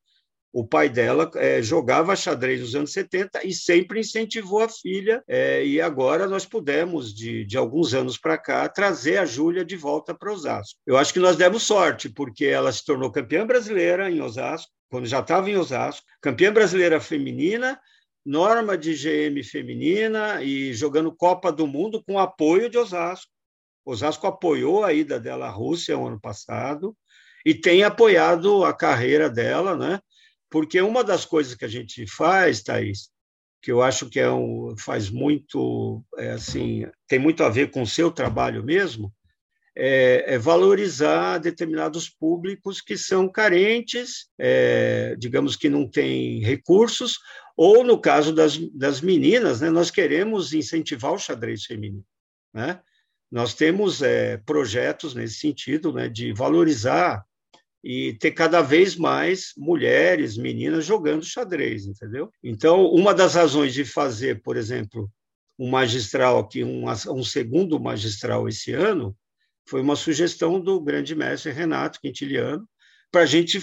o 0.59 0.67
pai 0.67 0.89
dela 0.89 1.31
é, 1.35 1.61
jogava 1.61 2.17
xadrez 2.17 2.63
nos 2.63 2.75
anos 2.75 2.91
70 2.91 3.47
e 3.47 3.53
sempre 3.53 4.01
incentivou 4.01 4.63
a 4.63 4.69
filha, 4.71 5.23
é, 5.29 5.63
e 5.63 5.83
agora 5.83 6.27
nós 6.27 6.47
pudemos, 6.47 7.15
de, 7.15 7.45
de 7.45 7.59
alguns 7.59 7.93
anos 7.93 8.17
para 8.17 8.39
cá, 8.39 8.67
trazer 8.67 9.19
a 9.19 9.27
Júlia 9.27 9.63
de 9.63 9.77
volta 9.77 10.15
para 10.15 10.33
Osasco. 10.33 10.81
Eu 10.87 10.97
acho 10.97 11.13
que 11.13 11.21
nós 11.21 11.37
demos 11.37 11.65
sorte, 11.65 12.09
porque 12.09 12.47
ela 12.47 12.73
se 12.73 12.83
tornou 12.83 13.13
campeã 13.13 13.47
brasileira 13.47 14.11
em 14.11 14.23
Osasco, 14.23 14.73
quando 14.89 15.05
já 15.05 15.21
estava 15.21 15.51
em 15.51 15.59
Osasco, 15.59 16.07
campeã 16.23 16.51
brasileira 16.51 17.03
feminina, 17.03 17.79
norma 18.25 18.79
de 18.79 18.95
GM 18.95 19.43
feminina 19.45 20.43
e 20.43 20.73
jogando 20.73 21.15
Copa 21.15 21.53
do 21.53 21.67
Mundo 21.67 22.03
com 22.03 22.19
apoio 22.19 22.71
de 22.71 22.79
Osasco. 22.79 23.31
Osasco 23.85 24.27
apoiou 24.27 24.87
a 24.87 24.95
ida 24.95 25.21
dela 25.21 25.49
à 25.49 25.51
Rússia 25.51 25.95
no 25.99 26.07
ano 26.07 26.19
passado 26.19 26.97
e 27.45 27.55
tem 27.55 27.85
apoiado 27.85 28.65
a 28.65 28.73
carreira 28.73 29.29
dela, 29.29 29.77
né? 29.77 30.01
Porque 30.51 30.81
uma 30.81 31.03
das 31.03 31.25
coisas 31.25 31.55
que 31.55 31.65
a 31.65 31.69
gente 31.69 32.07
faz, 32.07 32.63
Thaís, 32.63 33.11
que 33.61 33.73
eu 33.73 33.83
acho 33.83 34.09
que 34.09 34.21
é 34.21 34.31
um, 34.31 34.77
faz 34.79 35.11
muito, 35.11 36.01
é 36.17 36.31
assim, 36.31 36.87
tem 37.09 37.19
muito 37.19 37.43
a 37.43 37.49
ver 37.49 37.71
com 37.71 37.83
o 37.83 37.87
seu 37.87 38.13
trabalho 38.13 38.63
mesmo, 38.63 39.13
é, 39.77 40.35
é 40.35 40.39
valorizar 40.39 41.39
determinados 41.39 42.09
públicos 42.09 42.81
que 42.81 42.97
são 42.97 43.29
carentes, 43.29 44.29
é, 44.39 45.17
digamos 45.19 45.57
que 45.57 45.69
não 45.69 45.87
têm 45.91 46.41
recursos, 46.41 47.19
ou 47.57 47.83
no 47.83 48.01
caso 48.01 48.33
das, 48.33 48.57
das 48.73 49.01
meninas, 49.01 49.61
né, 49.61 49.69
nós 49.69 49.91
queremos 49.91 50.53
incentivar 50.53 51.13
o 51.13 51.19
xadrez 51.19 51.65
feminino. 51.65 52.05
Né? 52.55 52.81
Nós 53.31 53.53
temos 53.53 54.01
é, 54.01 54.37
projetos 54.39 55.13
nesse 55.13 55.41
sentido, 55.41 55.93
né, 55.93 56.09
de 56.09 56.33
valorizar 56.33 57.26
e 57.89 58.15
ter 58.15 58.33
cada 58.33 58.63
vez 58.63 58.97
mais 58.97 59.53
mulheres, 59.57 60.37
meninas 60.37 60.85
jogando 60.85 61.25
xadrez, 61.25 61.87
entendeu? 61.87 62.33
Então, 62.43 62.85
uma 62.87 63.15
das 63.15 63.37
razões 63.37 63.73
de 63.73 63.85
fazer, 63.85 64.43
por 64.43 64.57
exemplo, 64.57 65.09
um 65.57 65.71
magistral 65.71 66.41
aqui, 66.41 66.65
um, 66.65 66.87
um 66.91 67.23
segundo 67.23 67.79
magistral 67.79 68.49
esse 68.49 68.73
ano, 68.73 69.17
foi 69.69 69.81
uma 69.83 69.95
sugestão 69.95 70.61
do 70.61 70.81
grande 70.81 71.15
mestre 71.15 71.53
Renato 71.53 72.01
Quintiliano, 72.01 72.69
para 73.13 73.21
a 73.21 73.27
gente 73.27 73.61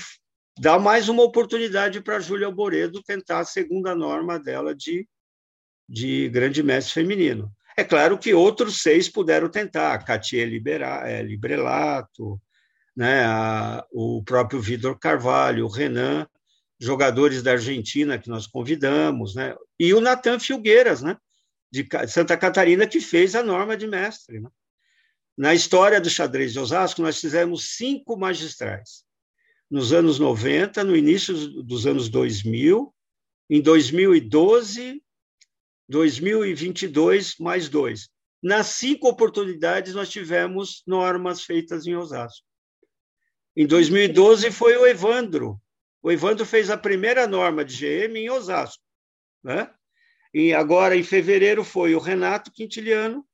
dar 0.58 0.80
mais 0.80 1.10
uma 1.10 1.24
oportunidade 1.24 2.00
para 2.00 2.16
a 2.16 2.22
Júlia 2.22 2.48
Alboredo 2.48 3.04
tentar 3.04 3.40
a 3.40 3.46
segunda 3.46 3.94
norma 3.94 4.40
dela 4.40 4.74
de, 4.74 5.06
de 5.90 6.30
grande 6.30 6.64
mestre 6.64 6.94
feminino. 6.94 7.52
É 7.76 7.84
claro 7.84 8.18
que 8.18 8.34
outros 8.34 8.82
seis 8.82 9.10
puderam 9.10 9.50
tentar, 9.50 10.02
Katia 10.06 10.46
Libera, 10.46 11.10
é, 11.10 11.22
Librelato, 11.22 12.40
né, 12.96 13.24
a, 13.26 13.86
o 13.92 14.24
próprio 14.24 14.62
Vitor 14.62 14.98
Carvalho, 14.98 15.66
o 15.66 15.70
Renan, 15.70 16.28
jogadores 16.80 17.42
da 17.42 17.52
Argentina 17.52 18.18
que 18.18 18.30
nós 18.30 18.46
convidamos, 18.46 19.36
né, 19.36 19.56
e 19.80 19.94
o 19.94 20.02
Natan 20.02 20.40
Filgueiras, 20.40 21.02
né, 21.02 21.18
de 21.72 21.88
Santa 22.08 22.38
Catarina, 22.38 22.86
que 22.86 23.00
fez 23.00 23.36
a 23.36 23.42
norma 23.42 23.76
de 23.76 23.88
mestre. 23.88 24.40
Né. 24.40 24.50
Na 25.36 25.54
história 25.54 26.00
do 26.00 26.10
xadrez 26.10 26.54
de 26.54 26.60
Osasco, 26.60 27.02
nós 27.02 27.20
fizemos 27.20 27.76
cinco 27.76 28.16
magistrais. 28.16 29.04
Nos 29.70 29.92
anos 29.92 30.20
90, 30.20 30.84
no 30.84 30.96
início 30.96 31.36
dos 31.64 31.88
anos 31.88 32.10
2000, 32.10 32.94
em 33.50 33.60
2012, 33.60 35.02
2022, 35.90 37.38
mais 37.40 37.68
dois. 37.70 38.10
Nas 38.42 38.68
cinco 38.68 39.08
oportunidades, 39.08 39.96
nós 39.96 40.10
tivemos 40.10 40.84
normas 40.86 41.44
feitas 41.44 41.88
em 41.88 41.96
Osasco. 41.96 42.46
Em 43.56 43.68
2012 43.68 44.52
foi 44.52 44.76
o 44.78 44.88
Evandro. 44.88 45.62
O 46.02 46.12
Evandro 46.12 46.46
fez 46.46 46.70
a 46.70 46.78
primeira 46.78 47.28
norma 47.28 47.64
de 47.64 47.76
GM 47.78 48.18
em 48.18 48.30
Osasco. 48.30 48.84
Né? 49.44 49.72
E 50.34 50.54
agora, 50.54 50.96
em 50.96 51.04
fevereiro, 51.04 51.64
foi 51.64 51.94
o 51.94 52.00
Renato 52.00 52.52
Quintiliano, 52.52 53.26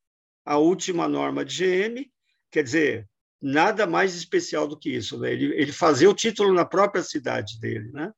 a 0.45 0.57
última 0.57 1.07
norma 1.07 1.45
de 1.45 1.63
GM. 1.63 2.11
Quer 2.51 2.63
dizer, 2.63 3.09
nada 3.41 3.87
mais 3.87 4.15
especial 4.15 4.67
do 4.67 4.77
que 4.77 4.89
isso. 4.89 5.17
Né? 5.19 5.31
Ele, 5.31 5.45
ele 5.55 5.71
fazia 5.71 6.09
o 6.09 6.13
título 6.13 6.53
na 6.53 6.65
própria 6.65 7.01
cidade 7.01 7.59
dele, 7.59 7.91
né? 7.91 8.11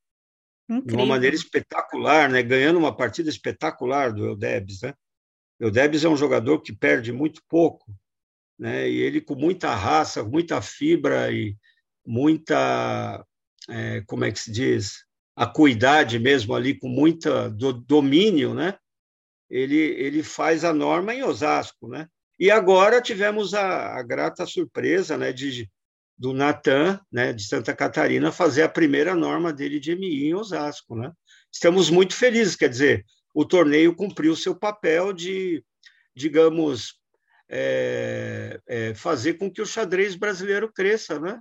De 0.86 0.96
uma 0.96 1.06
maneira 1.06 1.36
espetacular, 1.36 2.30
né? 2.30 2.42
ganhando 2.42 2.80
uma 2.80 2.96
partida 2.96 3.30
espetacular 3.30 4.14
do 4.14 4.26
Eudebs. 4.26 4.82
Né? 4.82 4.94
Eudebs 5.60 6.06
é 6.06 6.10
um 6.10 6.16
jogador 6.16 6.62
que 6.62 6.72
perde 6.72 7.12
muito 7.12 7.42
pouco, 7.50 7.94
né? 8.58 8.90
e 8.90 8.98
ele 8.98 9.20
com 9.20 9.36
muita 9.36 9.76
raça, 9.76 10.24
muita 10.24 10.62
fibra 10.62 11.30
e 11.30 11.58
muita, 12.06 13.26
é, 13.70 14.02
como 14.08 14.26
é 14.26 14.32
que 14.32 14.40
se 14.40 14.52
diz, 14.52 15.06
acuidade 15.36 16.20
mesmo 16.20 16.56
ali, 16.56 16.78
com 16.78 16.88
muita 16.88 17.50
do, 17.50 17.74
domínio, 17.74 18.54
né? 18.54 18.78
Ele, 19.50 19.78
ele 19.78 20.24
faz 20.24 20.64
a 20.64 20.74
norma 20.74 21.14
em 21.14 21.24
Osasco, 21.24 21.88
né? 21.88 22.08
E 22.40 22.50
agora 22.50 23.02
tivemos 23.02 23.54
a, 23.54 23.98
a 23.98 24.04
grata 24.04 24.46
surpresa, 24.46 25.18
né, 25.18 25.32
de 25.32 25.70
do 26.18 26.34
Natan, 26.34 27.00
né, 27.12 27.34
de 27.34 27.44
Santa 27.44 27.76
Catarina, 27.76 28.32
fazer 28.32 28.62
a 28.62 28.70
primeira 28.70 29.16
norma 29.16 29.52
dele 29.52 29.80
de 29.80 29.96
MI 29.96 30.28
em 30.28 30.36
Osasco, 30.36 30.96
né? 30.96 31.12
Estamos 31.52 31.90
muito 31.90 32.16
felizes, 32.16 32.56
quer 32.56 32.70
dizer, 32.70 33.04
o 33.34 33.44
torneio 33.44 33.96
cumpriu 33.96 34.36
seu 34.36 34.56
papel 34.56 35.14
de 35.14 35.64
digamos, 36.16 36.96
é, 37.50 38.60
é, 38.68 38.94
fazer 38.94 39.36
com 39.36 39.52
que 39.52 39.62
o 39.62 39.66
xadrez 39.66 40.16
brasileiro 40.16 40.72
cresça, 40.72 41.20
né? 41.20 41.40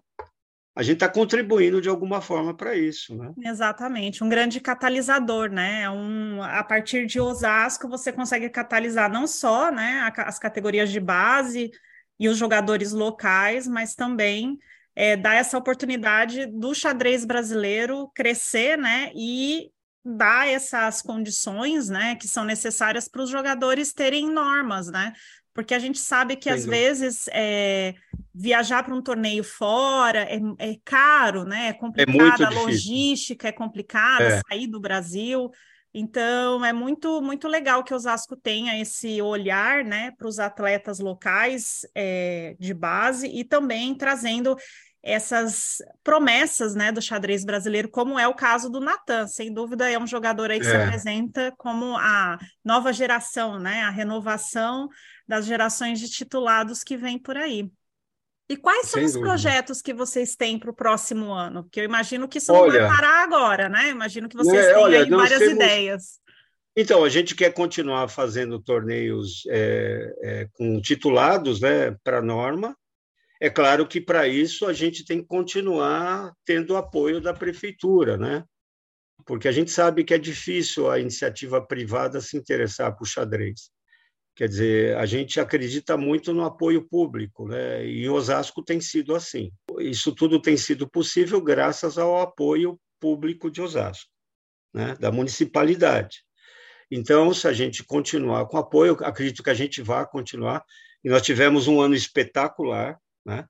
A 0.81 0.83
gente 0.83 0.95
está 0.95 1.11
contribuindo 1.11 1.79
de 1.79 1.91
alguma 1.91 2.23
forma 2.23 2.57
para 2.57 2.75
isso, 2.75 3.15
né? 3.15 3.35
Exatamente, 3.45 4.25
um 4.25 4.31
grande 4.31 4.59
catalisador, 4.61 5.51
né? 5.51 5.91
Um, 5.91 6.43
a 6.43 6.65
partir 6.65 7.05
de 7.05 7.21
Osasco 7.21 7.87
você 7.87 8.11
consegue 8.11 8.49
catalisar 8.49 9.13
não 9.13 9.27
só, 9.27 9.71
né, 9.71 10.11
as 10.17 10.39
categorias 10.39 10.91
de 10.91 10.99
base 10.99 11.71
e 12.19 12.31
os 12.31 12.39
jogadores 12.39 12.93
locais, 12.93 13.69
mas 13.69 13.95
também 13.95 14.59
é, 14.97 15.19
dar 15.19 15.35
essa 15.35 15.59
oportunidade 15.59 16.47
do 16.47 16.75
xadrez 16.75 17.27
brasileiro 17.27 18.11
crescer, 18.15 18.79
né, 18.79 19.13
e 19.15 19.71
dar 20.03 20.49
essas 20.49 21.03
condições, 21.03 21.91
né, 21.91 22.15
que 22.15 22.27
são 22.27 22.43
necessárias 22.43 23.07
para 23.07 23.21
os 23.21 23.29
jogadores 23.29 23.93
terem 23.93 24.31
normas, 24.31 24.91
né, 24.91 25.13
porque 25.61 25.75
a 25.75 25.79
gente 25.79 25.99
sabe 25.99 26.37
que 26.37 26.49
às 26.49 26.65
vezes 26.65 27.29
é, 27.33 27.95
viajar 28.35 28.83
para 28.83 28.95
um 28.95 29.03
torneio 29.03 29.45
fora 29.45 30.21
é, 30.21 30.41
é 30.59 30.77
caro, 30.83 31.45
né, 31.45 31.69
é 31.69 31.73
complicado, 31.75 32.43
é 32.43 32.47
a 32.47 32.51
logística 32.51 33.49
é 33.49 33.53
complicada, 33.53 34.25
é. 34.25 34.41
sair 34.49 34.67
do 34.67 34.81
Brasil, 34.81 35.51
então, 35.93 36.65
é 36.65 36.73
muito, 36.73 37.21
muito 37.21 37.49
legal 37.49 37.83
que 37.83 37.93
o 37.93 37.97
Osasco 37.97 38.37
tenha 38.37 38.81
esse 38.81 39.21
olhar 39.21 39.85
né, 39.85 40.13
para 40.13 40.29
os 40.29 40.39
atletas 40.39 41.01
locais 41.01 41.81
é, 41.95 42.57
de 42.61 42.73
base 42.73 43.27
e 43.27 43.43
também 43.43 43.95
trazendo 43.95 44.57
essas 45.03 45.79
promessas 46.05 46.75
né, 46.75 46.93
do 46.93 47.01
xadrez 47.01 47.45
brasileiro, 47.45 47.89
como 47.89 48.19
é 48.19 48.29
o 48.29 48.35
caso 48.35 48.69
do 48.69 48.81
Natan. 48.81 49.27
Sem 49.27 49.53
dúvida, 49.53 49.91
é 49.91 49.99
um 49.99 50.07
jogador 50.07 50.51
aí 50.51 50.61
que 50.61 50.67
é. 50.67 50.71
se 50.71 50.77
apresenta 50.77 51.53
como 51.57 51.97
a 51.97 52.39
nova 52.65 52.93
geração, 52.93 53.59
né, 53.59 53.83
a 53.83 53.91
renovação 53.91 54.89
das 55.27 55.47
gerações 55.47 55.99
de 55.99 56.11
titulados 56.11 56.83
que 56.83 56.97
vem 56.97 57.19
por 57.19 57.37
aí. 57.37 57.71
E 58.51 58.57
quais 58.57 58.89
são 58.89 58.99
Sem 58.99 59.05
os 59.05 59.13
dúvida. 59.13 59.31
projetos 59.31 59.81
que 59.81 59.95
vocês 59.95 60.35
têm 60.35 60.59
para 60.59 60.73
o 60.73 60.75
próximo 60.75 61.33
ano? 61.33 61.63
Porque 61.63 61.79
eu 61.79 61.85
imagino 61.85 62.27
que 62.27 62.39
isso 62.39 62.53
olha, 62.53 62.81
não 62.81 62.89
vai 62.89 62.97
parar 62.97 63.23
agora, 63.23 63.69
né? 63.69 63.87
Eu 63.87 63.91
imagino 63.93 64.29
que 64.29 64.37
vocês 64.37 64.67
é, 64.67 64.75
têm 64.75 64.83
olha, 64.83 65.09
várias 65.09 65.39
temos... 65.39 65.55
ideias. 65.55 66.21
Então, 66.77 67.05
a 67.05 67.09
gente 67.09 67.37
quer 67.37 67.53
continuar 67.53 68.09
fazendo 68.09 68.61
torneios 68.61 69.45
é, 69.49 70.15
é, 70.23 70.49
com 70.53 70.81
titulados 70.81 71.61
né, 71.61 71.97
para 72.03 72.19
a 72.19 72.23
norma. 72.23 72.77
É 73.41 73.49
claro 73.49 73.87
que, 73.89 74.01
para 74.01 74.29
isso, 74.29 74.67
a 74.67 74.73
gente 74.73 75.05
tem 75.05 75.23
que 75.23 75.27
continuar 75.27 76.33
tendo 76.45 76.77
apoio 76.77 77.21
da 77.21 77.33
prefeitura, 77.33 78.17
né? 78.17 78.45
porque 79.25 79.49
a 79.49 79.53
gente 79.53 79.71
sabe 79.71 80.05
que 80.05 80.15
é 80.15 80.19
difícil 80.19 80.91
a 80.91 80.99
iniciativa 80.99 81.65
privada 81.65 82.21
se 82.21 82.37
interessar 82.37 82.97
por 82.97 83.07
xadrez. 83.07 83.71
Quer 84.35 84.49
dizer, 84.49 84.97
a 84.97 85.05
gente 85.07 85.39
acredita 85.39 85.97
muito 85.97 86.33
no 86.33 86.45
apoio 86.45 86.89
público, 86.89 87.47
né? 87.47 87.85
e 87.87 88.09
Osasco 88.09 88.63
tem 88.63 88.81
sido 88.81 89.15
assim. 89.15 89.51
Isso 89.79 90.15
tudo 90.15 90.41
tem 90.41 90.57
sido 90.57 90.89
possível 90.89 91.41
graças 91.41 91.99
ao 91.99 92.21
apoio 92.21 92.81
público 92.99 93.51
de 93.51 93.61
Osasco, 93.61 94.11
né? 94.73 94.95
da 94.99 95.11
municipalidade. 95.11 96.25
Então, 96.91 97.33
se 97.33 97.47
a 97.47 97.53
gente 97.53 97.85
continuar 97.85 98.47
com 98.47 98.57
apoio, 98.57 98.97
acredito 99.01 99.43
que 99.43 99.51
a 99.51 99.55
gente 99.55 99.81
vai 99.81 100.07
continuar. 100.07 100.65
E 101.05 101.09
nós 101.09 101.23
tivemos 101.23 101.69
um 101.69 101.81
ano 101.81 101.95
espetacular, 101.95 102.99
né? 103.25 103.47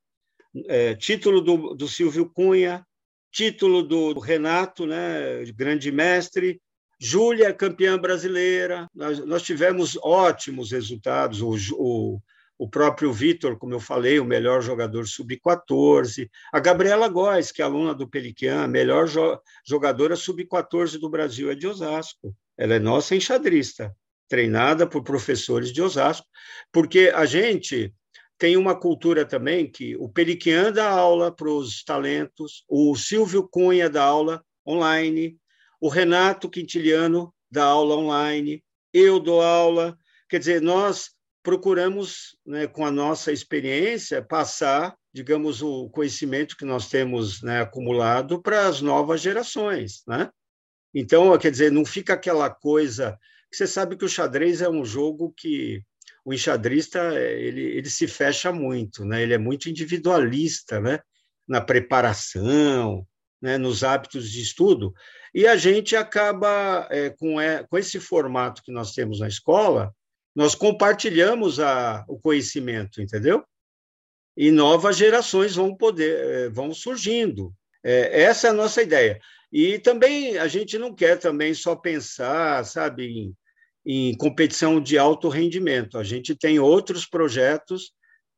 É, 0.67 0.95
título 0.95 1.41
do, 1.41 1.75
do 1.75 1.87
Silvio 1.87 2.29
Cunha, 2.29 2.85
título 3.31 3.83
do 3.83 4.19
Renato, 4.19 4.87
né? 4.87 5.45
grande 5.55 5.93
mestre, 5.93 6.61
Júlia, 7.01 7.55
campeã 7.55 7.99
brasileira. 7.99 8.87
Nós, 8.95 9.19
nós 9.25 9.43
tivemos 9.43 9.97
ótimos 10.03 10.73
resultados. 10.73 11.41
O, 11.41 11.57
o, 11.79 12.21
o 12.59 12.69
próprio 12.69 13.11
Vitor, 13.11 13.57
como 13.57 13.73
eu 13.73 13.81
falei, 13.81 14.21
o 14.21 14.25
melhor 14.25 14.61
jogador 14.61 15.09
sub-14. 15.09 16.29
A 16.53 16.61
Gabriela 16.61 17.09
Góes, 17.09 17.51
que 17.51 17.63
é 17.63 17.65
aluna 17.65 17.95
do 17.95 18.07
Peliquian, 18.07 18.67
melhor 18.67 19.09
jo 19.09 19.41
jogadora 19.67 20.15
sub-14 20.15 20.99
do 21.01 21.09
Brasil, 21.09 21.51
é 21.51 21.55
de 21.55 21.67
Osasco. 21.67 22.37
Ela 22.59 22.75
é 22.75 22.79
nossa 22.79 23.17
enxadrista, 23.17 23.97
treinada 24.29 24.87
por 24.87 25.03
professores 25.03 25.73
de 25.73 25.81
Osasco, 25.81 26.27
porque 26.71 27.11
a 27.15 27.25
gente 27.25 27.95
tem 28.41 28.57
uma 28.57 28.75
cultura 28.75 29.27
também 29.27 29.71
que 29.71 29.95
o 29.97 30.09
Peliquian 30.09 30.73
dá 30.73 30.89
aula 30.89 31.31
para 31.31 31.51
os 31.51 31.85
talentos, 31.85 32.65
o 32.67 32.97
Silvio 32.97 33.47
Cunha 33.47 33.91
dá 33.91 34.03
aula 34.03 34.43
online, 34.67 35.37
o 35.79 35.91
Renato 35.91 36.49
Quintiliano 36.49 37.35
dá 37.51 37.65
aula 37.65 37.97
online, 37.97 38.65
eu 38.95 39.21
dou 39.21 39.43
aula. 39.43 39.95
Quer 40.27 40.39
dizer, 40.39 40.63
nós 40.63 41.11
procuramos, 41.43 42.35
né, 42.47 42.67
com 42.67 42.87
a 42.87 42.91
nossa 42.91 43.31
experiência, 43.31 44.23
passar, 44.23 44.97
digamos, 45.13 45.61
o 45.61 45.91
conhecimento 45.91 46.57
que 46.57 46.65
nós 46.65 46.89
temos 46.89 47.43
né, 47.43 47.61
acumulado 47.61 48.41
para 48.41 48.67
as 48.67 48.81
novas 48.81 49.21
gerações. 49.21 50.03
Né? 50.09 50.31
Então, 50.95 51.37
quer 51.37 51.51
dizer, 51.51 51.71
não 51.71 51.85
fica 51.85 52.15
aquela 52.15 52.49
coisa. 52.49 53.19
Você 53.53 53.67
sabe 53.67 53.99
que 53.99 54.05
o 54.07 54.09
xadrez 54.09 54.63
é 54.63 54.69
um 54.71 54.83
jogo 54.83 55.31
que 55.37 55.83
o 56.25 56.33
enxadrista 56.35 56.99
ele, 57.15 57.63
ele 57.63 57.91
se 57.91 58.07
fecha 58.07 58.53
muito, 58.53 59.05
né? 59.05 59.23
ele 59.23 59.35
é 59.35 59.39
muito 59.39 59.69
individualista 59.69 60.81
né? 60.81 61.01
na 61.49 61.61
preparação, 61.61 63.07
né, 63.41 63.57
nos 63.57 63.83
hábitos 63.83 64.31
de 64.31 64.43
estudo, 64.43 64.93
e 65.35 65.47
a 65.47 65.57
gente 65.57 65.97
acaba, 65.97 66.87
é, 66.91 67.11
com, 67.11 67.41
é, 67.41 67.65
com 67.65 67.79
esse 67.79 67.99
formato 67.99 68.63
que 68.63 68.73
nós 68.73 68.93
temos 68.93 69.21
na 69.21 69.29
escola, 69.29 69.95
nós 70.35 70.55
compartilhamos 70.55 71.59
a, 71.59 72.05
o 72.09 72.19
conhecimento, 72.19 73.01
entendeu? 73.01 73.45
E 74.37 74.51
novas 74.51 74.97
gerações 74.97 75.55
vão 75.55 75.75
poder, 75.75 76.25
é, 76.25 76.49
vão 76.49 76.73
surgindo. 76.73 77.53
É, 77.83 78.23
essa 78.23 78.49
é 78.49 78.51
a 78.51 78.55
nossa 78.55 78.83
ideia. 78.83 79.21
E 79.53 79.79
também 79.79 80.39
a 80.39 80.47
gente 80.47 80.79
não 80.79 80.95
quer 80.95 81.19
também 81.19 81.53
só 81.55 81.75
pensar, 81.75 82.65
sabe, 82.65 83.07
em, 83.07 83.37
em 83.85 84.17
competição 84.17 84.81
de 84.81 84.99
alto 84.99 85.29
rendimento. 85.29 85.99
A 85.99 86.05
gente 86.05 86.35
tem 86.35 86.59
outros 86.59 87.07
projetos 87.07 87.93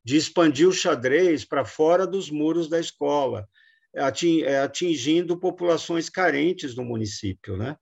de 0.05 0.16
expandir 0.16 0.68
o 0.68 0.72
xadrez 0.72 1.44
para 1.44 1.64
fora 1.64 2.07
dos 2.07 2.31
muros 2.31 2.68
da 2.68 2.78
escola, 2.78 3.48
é, 3.94 4.59
atingindo 4.59 5.38
populações 5.38 6.09
carentes 6.09 6.74
no 6.74 6.85
município. 6.85 7.57
Né? 7.57 7.76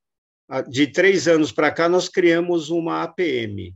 De 0.69 0.87
três 0.87 1.29
anos 1.29 1.53
para 1.53 1.71
cá, 1.71 1.89
nós 1.89 2.09
criamos 2.09 2.71
uma 2.71 3.03
APM. 3.03 3.75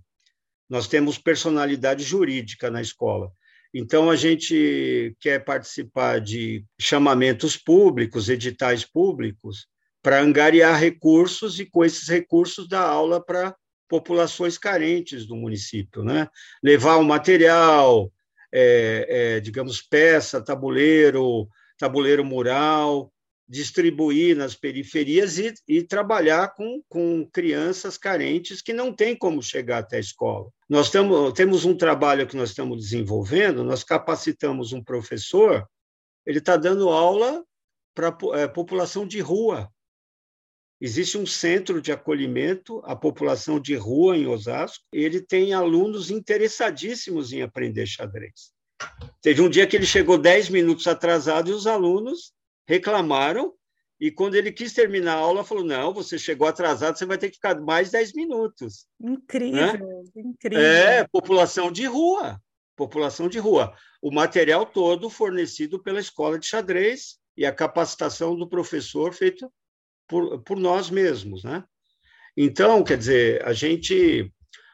Nós 0.69 0.89
temos 0.89 1.19
personalidade 1.19 2.03
jurídica 2.03 2.71
na 2.71 2.81
escola. 2.81 3.31
Então, 3.73 4.09
a 4.09 4.17
gente 4.17 5.17
quer 5.21 5.45
participar 5.45 6.21
de 6.21 6.65
chamamentos 6.81 7.57
públicos, 7.57 8.29
editais 8.29 8.85
públicos, 8.85 9.67
para 10.01 10.21
angariar 10.21 10.79
recursos 10.79 11.59
e, 11.59 11.67
com 11.67 11.85
esses 11.85 12.09
recursos, 12.09 12.69
dar 12.69 12.87
aula 12.87 13.25
para 13.25 13.55
populações 13.89 14.59
carentes 14.59 15.27
do 15.27 15.37
município. 15.37 16.03
Né? 16.03 16.29
Levar 16.63 16.97
o 16.97 17.05
material, 17.05 18.11
é, 18.53 19.07
é, 19.09 19.41
digamos, 19.41 19.83
peça, 19.83 20.41
tabuleiro, 20.41 21.49
tabuleiro 21.79 22.25
mural, 22.25 23.13
distribuir 23.49 24.37
nas 24.37 24.55
periferias 24.55 25.39
e, 25.39 25.53
e, 25.69 25.83
trabalhar 25.83 26.55
com, 26.55 26.83
com 26.89 27.29
crianças 27.31 27.99
carentes 27.99 28.63
que 28.63 28.73
não 28.73 28.93
têm 28.93 29.15
como 29.17 29.43
chegar 29.43 29.79
até 29.79 29.97
a 29.97 30.01
escola. 30.01 30.49
Nós 30.69 30.91
tamo, 30.91 31.31
temos 31.33 31.65
um 31.65 31.77
trabalho 31.77 32.27
que 32.27 32.37
nós 32.37 32.51
estamos 32.51 32.79
desenvolvendo, 32.81 33.63
nós 33.63 33.85
capacitamos 33.85 34.73
um 34.73 34.83
professor, 34.83 35.69
ele 36.25 36.39
está 36.39 36.57
dando 36.57 36.89
aula 36.89 37.45
para 37.95 38.09
a 38.09 38.41
é, 38.41 38.49
população 38.49 39.07
de 39.07 39.21
rua. 39.21 39.71
Existe 40.81 41.17
um 41.17 41.25
centro 41.25 41.81
de 41.81 41.93
acolhimento 41.93 42.81
à 42.85 42.97
população 42.97 43.61
de 43.61 43.75
rua 43.75 44.17
em 44.17 44.27
Osasco, 44.27 44.85
ele 44.93 45.21
tem 45.21 45.55
alunos 45.55 46.11
interessadíssimos 46.11 47.33
em 47.33 47.43
aprender 47.43 47.87
xadrez. 47.87 48.53
Teve 49.23 49.41
um 49.41 49.49
dia 49.49 49.67
que 49.67 49.77
ele 49.77 49.87
chegou 49.87 50.19
10 50.19 50.51
minutos 50.51 50.87
atrasado 50.87 51.51
e 51.51 51.55
os 51.55 51.67
alunos 51.67 52.33
reclamaram. 52.69 53.53
E 54.01 54.11
quando 54.11 54.35
ele 54.35 54.53
quis 54.53 54.73
terminar 54.73 55.15
a 55.15 55.21
aula, 55.21 55.45
falou: 55.45 55.65
Não, 55.65 55.95
você 55.95 56.19
chegou 56.19 56.47
atrasado, 56.47 56.99
você 56.99 57.07
vai 57.07 57.17
ter 57.17 57.29
que 57.29 57.37
ficar 57.37 57.59
mais 57.61 57.91
10 57.91 58.13
minutos. 58.13 58.87
Incrível, 59.01 59.61
né? 59.61 60.03
incrível. 60.17 60.65
É, 60.65 61.07
população 61.11 61.71
de 61.71 61.87
rua. 61.87 62.39
População 62.77 63.29
de 63.29 63.39
rua. 63.39 63.73
O 64.03 64.11
material 64.11 64.67
todo 64.67 65.09
fornecido 65.09 65.81
pela 65.81 66.01
escola 66.01 66.39
de 66.39 66.47
xadrez 66.47 67.19
e 67.37 67.47
a 67.47 67.53
capacitação 67.53 68.37
do 68.37 68.49
professor 68.49 69.15
feito 69.15 69.51
por, 70.09 70.43
por 70.43 70.59
nós 70.59 70.91
mesmos. 70.91 71.45
Né? 71.45 71.65
Então, 72.37 72.83
quer 72.83 72.99
dizer, 72.99 73.45
a 73.47 73.53
gente, 73.53 74.33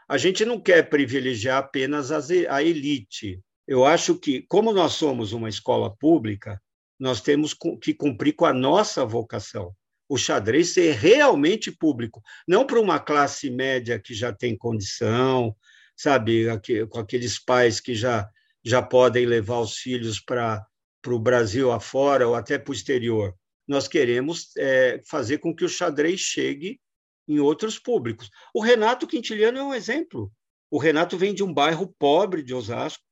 a 0.09 0.17
gente 0.17 0.45
não 0.45 0.61
quer 0.61 0.89
privilegiar 0.89 1.59
apenas 1.59 2.11
a 2.11 2.63
elite, 2.63 3.41
eu 3.71 3.85
acho 3.85 4.17
que, 4.17 4.43
como 4.49 4.73
nós 4.73 4.95
somos 4.95 5.33
uma 5.33 5.49
escola 5.49 5.95
pública, 5.95 6.61
nós 6.99 7.21
temos 7.21 7.55
que 7.81 7.95
cumprir 7.95 8.33
com 8.33 8.45
a 8.45 8.53
nossa 8.53 9.05
vocação. 9.07 9.73
O 10.09 10.19
xadrez 10.19 10.75
ser 10.75 10.97
realmente 10.97 11.71
público, 11.71 12.21
não 12.49 12.67
para 12.67 12.81
uma 12.81 12.99
classe 12.99 13.49
média 13.49 13.97
que 13.97 14.13
já 14.13 14.33
tem 14.33 14.59
condição, 14.59 15.55
sabe, 15.97 16.47
com 16.89 16.99
aqueles 16.99 17.39
pais 17.39 17.79
que 17.79 17.95
já, 17.95 18.29
já 18.65 18.83
podem 18.83 19.25
levar 19.25 19.61
os 19.61 19.77
filhos 19.77 20.19
para 20.19 20.67
o 21.07 21.19
Brasil 21.21 21.71
afora 21.71 22.27
ou 22.27 22.35
até 22.35 22.59
para 22.59 22.73
o 22.73 22.75
exterior. 22.75 23.37
Nós 23.71 23.87
queremos 23.87 24.51
é, 24.59 25.01
fazer 25.09 25.39
com 25.39 25.55
que 25.55 25.65
o 25.65 25.69
xadrez 25.69 26.19
chegue 26.19 26.81
em 27.29 27.39
outros 27.39 27.79
públicos. 27.79 28.29
O 28.53 28.61
Renato 28.61 29.07
Quintiliano 29.07 29.59
é 29.59 29.63
um 29.63 29.73
exemplo. 29.73 30.29
O 30.69 30.77
Renato 30.77 31.17
vem 31.17 31.33
de 31.33 31.45
um 31.45 31.55
bairro 31.55 31.95
pobre 31.97 32.43
de 32.43 32.53
Osasco, 32.53 33.05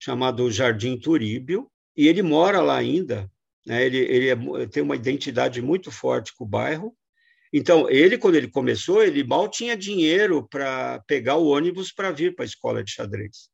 chamado 0.00 0.50
Jardim 0.50 0.98
Turíbio, 0.98 1.70
e 1.96 2.08
ele 2.08 2.20
mora 2.20 2.60
lá 2.60 2.76
ainda. 2.78 3.30
Né? 3.64 3.86
Ele, 3.86 3.98
ele 3.98 4.28
é, 4.30 4.66
tem 4.66 4.82
uma 4.82 4.96
identidade 4.96 5.62
muito 5.62 5.92
forte 5.92 6.34
com 6.34 6.42
o 6.42 6.48
bairro. 6.48 6.96
Então, 7.52 7.88
ele, 7.88 8.18
quando 8.18 8.34
ele 8.34 8.50
começou, 8.50 9.04
ele 9.04 9.22
mal 9.22 9.48
tinha 9.48 9.76
dinheiro 9.76 10.48
para 10.48 11.00
pegar 11.06 11.36
o 11.36 11.46
ônibus 11.46 11.92
para 11.92 12.10
vir 12.10 12.34
para 12.34 12.44
a 12.44 12.46
escola 12.46 12.82
de 12.82 12.90
xadrez. 12.90 13.48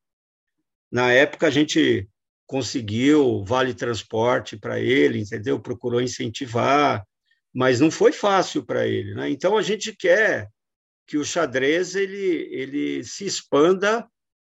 Na 0.90 1.12
época, 1.12 1.46
a 1.46 1.50
gente 1.50 2.08
conseguiu 2.48 3.44
vale 3.44 3.74
transporte 3.74 4.56
para 4.56 4.80
ele, 4.80 5.20
entendeu? 5.20 5.60
Procurou 5.60 6.00
incentivar, 6.00 7.04
mas 7.54 7.78
não 7.78 7.90
foi 7.90 8.10
fácil 8.10 8.64
para 8.64 8.88
ele, 8.88 9.14
né? 9.14 9.28
Então 9.30 9.56
a 9.56 9.62
gente 9.62 9.94
quer 9.94 10.48
que 11.06 11.18
o 11.18 11.24
xadrez 11.24 11.94
ele 11.94 12.48
ele 12.50 13.04
se 13.04 13.26
expanda 13.26 14.08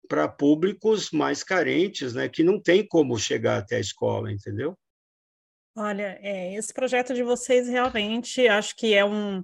para 0.09 0.29
públicos 0.29 1.11
mais 1.11 1.43
carentes, 1.43 2.15
né? 2.15 2.29
Que 2.29 2.45
não 2.45 2.63
tem 2.63 2.87
como 2.87 3.19
chegar 3.19 3.59
até 3.59 3.77
a 3.77 3.81
escola, 3.81 4.33
entendeu? 4.33 4.79
Olha, 5.77 6.19
é, 6.23 6.55
esse 6.55 6.73
projeto 6.73 7.13
de 7.13 7.23
vocês 7.23 7.69
realmente 7.69 8.47
acho 8.47 8.77
que 8.77 8.95
é 8.95 9.05
um, 9.05 9.43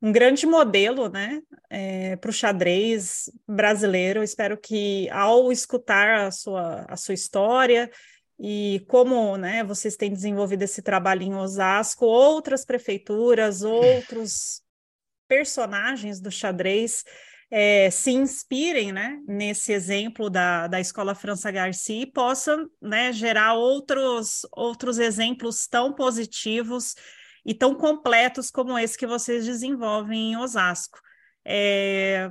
um 0.00 0.12
grande 0.12 0.46
modelo, 0.46 1.08
né, 1.08 1.40
é, 1.68 2.16
para 2.16 2.30
o 2.30 2.32
xadrez 2.32 3.30
brasileiro. 3.46 4.22
Espero 4.22 4.56
que 4.56 5.08
ao 5.10 5.50
escutar 5.50 6.26
a 6.26 6.30
sua, 6.30 6.86
a 6.88 6.96
sua 6.96 7.14
história 7.14 7.90
e 8.38 8.84
como 8.86 9.36
né, 9.36 9.64
vocês 9.64 9.96
têm 9.96 10.12
desenvolvido 10.12 10.62
esse 10.62 10.80
trabalho 10.80 11.22
em 11.22 11.34
Osasco, 11.34 12.06
outras 12.06 12.64
prefeituras, 12.64 13.62
outros 13.62 14.62
personagens 15.26 16.20
do 16.20 16.30
xadrez 16.30 17.04
é, 17.50 17.90
se 17.90 18.10
inspirem 18.10 18.92
né, 18.92 19.18
nesse 19.26 19.72
exemplo 19.72 20.30
da, 20.30 20.66
da 20.66 20.80
Escola 20.80 21.14
França 21.14 21.50
Garcia 21.50 22.02
e 22.02 22.06
possam 22.06 22.68
né, 22.80 23.12
gerar 23.12 23.54
outros, 23.54 24.46
outros 24.52 24.98
exemplos 24.98 25.66
tão 25.66 25.92
positivos 25.92 26.94
e 27.48 27.54
tão 27.54 27.74
completos 27.74 28.50
como 28.50 28.78
esse 28.78 28.98
que 28.98 29.06
vocês 29.06 29.46
desenvolvem 29.46 30.32
em 30.32 30.36
Osasco. 30.36 31.00
É, 31.42 32.30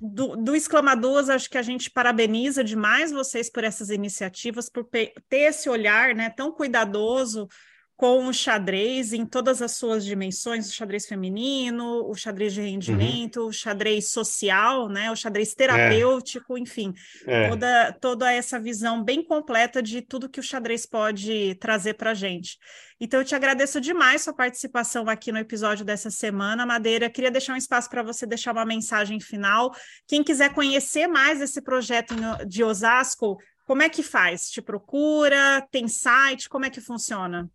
do, 0.00 0.34
do 0.34 0.56
Exclamaduas, 0.56 1.28
acho 1.28 1.50
que 1.50 1.58
a 1.58 1.62
gente 1.62 1.90
parabeniza 1.90 2.64
demais 2.64 3.12
vocês 3.12 3.50
por 3.50 3.62
essas 3.64 3.90
iniciativas, 3.90 4.70
por 4.70 4.84
ter 4.84 5.20
esse 5.30 5.68
olhar 5.68 6.14
né, 6.14 6.30
tão 6.30 6.50
cuidadoso 6.50 7.46
com 7.96 8.26
o 8.26 8.32
xadrez 8.32 9.14
em 9.14 9.24
todas 9.24 9.62
as 9.62 9.72
suas 9.72 10.04
dimensões, 10.04 10.68
o 10.68 10.72
xadrez 10.72 11.06
feminino, 11.06 12.06
o 12.06 12.14
xadrez 12.14 12.52
de 12.52 12.60
rendimento, 12.60 13.40
uhum. 13.40 13.46
o 13.48 13.52
xadrez 13.52 14.10
social, 14.10 14.88
né, 14.88 15.10
o 15.10 15.16
xadrez 15.16 15.54
terapêutico, 15.54 16.58
é. 16.58 16.60
enfim, 16.60 16.92
é. 17.26 17.48
Toda, 17.48 17.92
toda 18.00 18.32
essa 18.32 18.60
visão 18.60 19.02
bem 19.02 19.24
completa 19.24 19.82
de 19.82 20.02
tudo 20.02 20.28
que 20.28 20.40
o 20.40 20.42
xadrez 20.42 20.84
pode 20.84 21.54
trazer 21.54 21.94
para 21.94 22.10
a 22.10 22.14
gente. 22.14 22.58
Então, 23.00 23.20
eu 23.20 23.24
te 23.24 23.34
agradeço 23.34 23.80
demais 23.80 24.22
sua 24.22 24.34
participação 24.34 25.08
aqui 25.08 25.32
no 25.32 25.38
episódio 25.38 25.84
dessa 25.84 26.10
semana, 26.10 26.64
Madeira. 26.64 27.10
Queria 27.10 27.30
deixar 27.30 27.52
um 27.52 27.58
espaço 27.58 27.90
para 27.90 28.02
você 28.02 28.26
deixar 28.26 28.52
uma 28.52 28.64
mensagem 28.64 29.20
final. 29.20 29.74
Quem 30.06 30.22
quiser 30.22 30.52
conhecer 30.54 31.06
mais 31.06 31.40
esse 31.40 31.60
projeto 31.60 32.14
de 32.46 32.64
Osasco, 32.64 33.36
como 33.66 33.82
é 33.82 33.88
que 33.88 34.02
faz? 34.02 34.48
Te 34.50 34.62
procura? 34.62 35.66
Tem 35.70 35.88
site? 35.88 36.48
Como 36.48 36.64
é 36.64 36.70
que 36.70 36.80
funciona? 36.80 37.50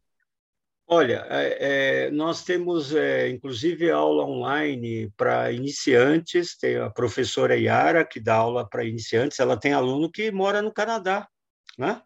Olha, 0.93 1.25
é, 1.29 2.07
é, 2.07 2.11
nós 2.11 2.43
temos, 2.43 2.93
é, 2.93 3.29
inclusive, 3.29 3.89
aula 3.89 4.25
online 4.25 5.09
para 5.15 5.49
iniciantes. 5.49 6.57
Tem 6.57 6.75
a 6.79 6.89
professora 6.89 7.55
Yara, 7.55 8.03
que 8.03 8.19
dá 8.19 8.35
aula 8.35 8.67
para 8.67 8.83
iniciantes. 8.83 9.39
Ela 9.39 9.55
tem 9.55 9.71
aluno 9.71 10.11
que 10.11 10.29
mora 10.31 10.61
no 10.61 10.69
Canadá, 10.69 11.29
né? 11.77 12.01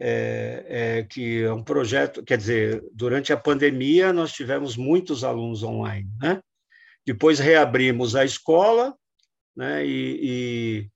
É, 0.00 0.66
é, 0.68 1.02
que 1.04 1.44
é 1.44 1.52
um 1.52 1.62
projeto, 1.62 2.24
quer 2.24 2.38
dizer, 2.38 2.82
durante 2.92 3.32
a 3.32 3.36
pandemia 3.36 4.12
nós 4.12 4.32
tivemos 4.32 4.76
muitos 4.76 5.22
alunos 5.22 5.62
online, 5.62 6.10
né? 6.20 6.42
Depois 7.06 7.38
reabrimos 7.38 8.16
a 8.16 8.24
escola, 8.24 8.96
né? 9.56 9.86
E, 9.86 10.18
e 10.20 10.90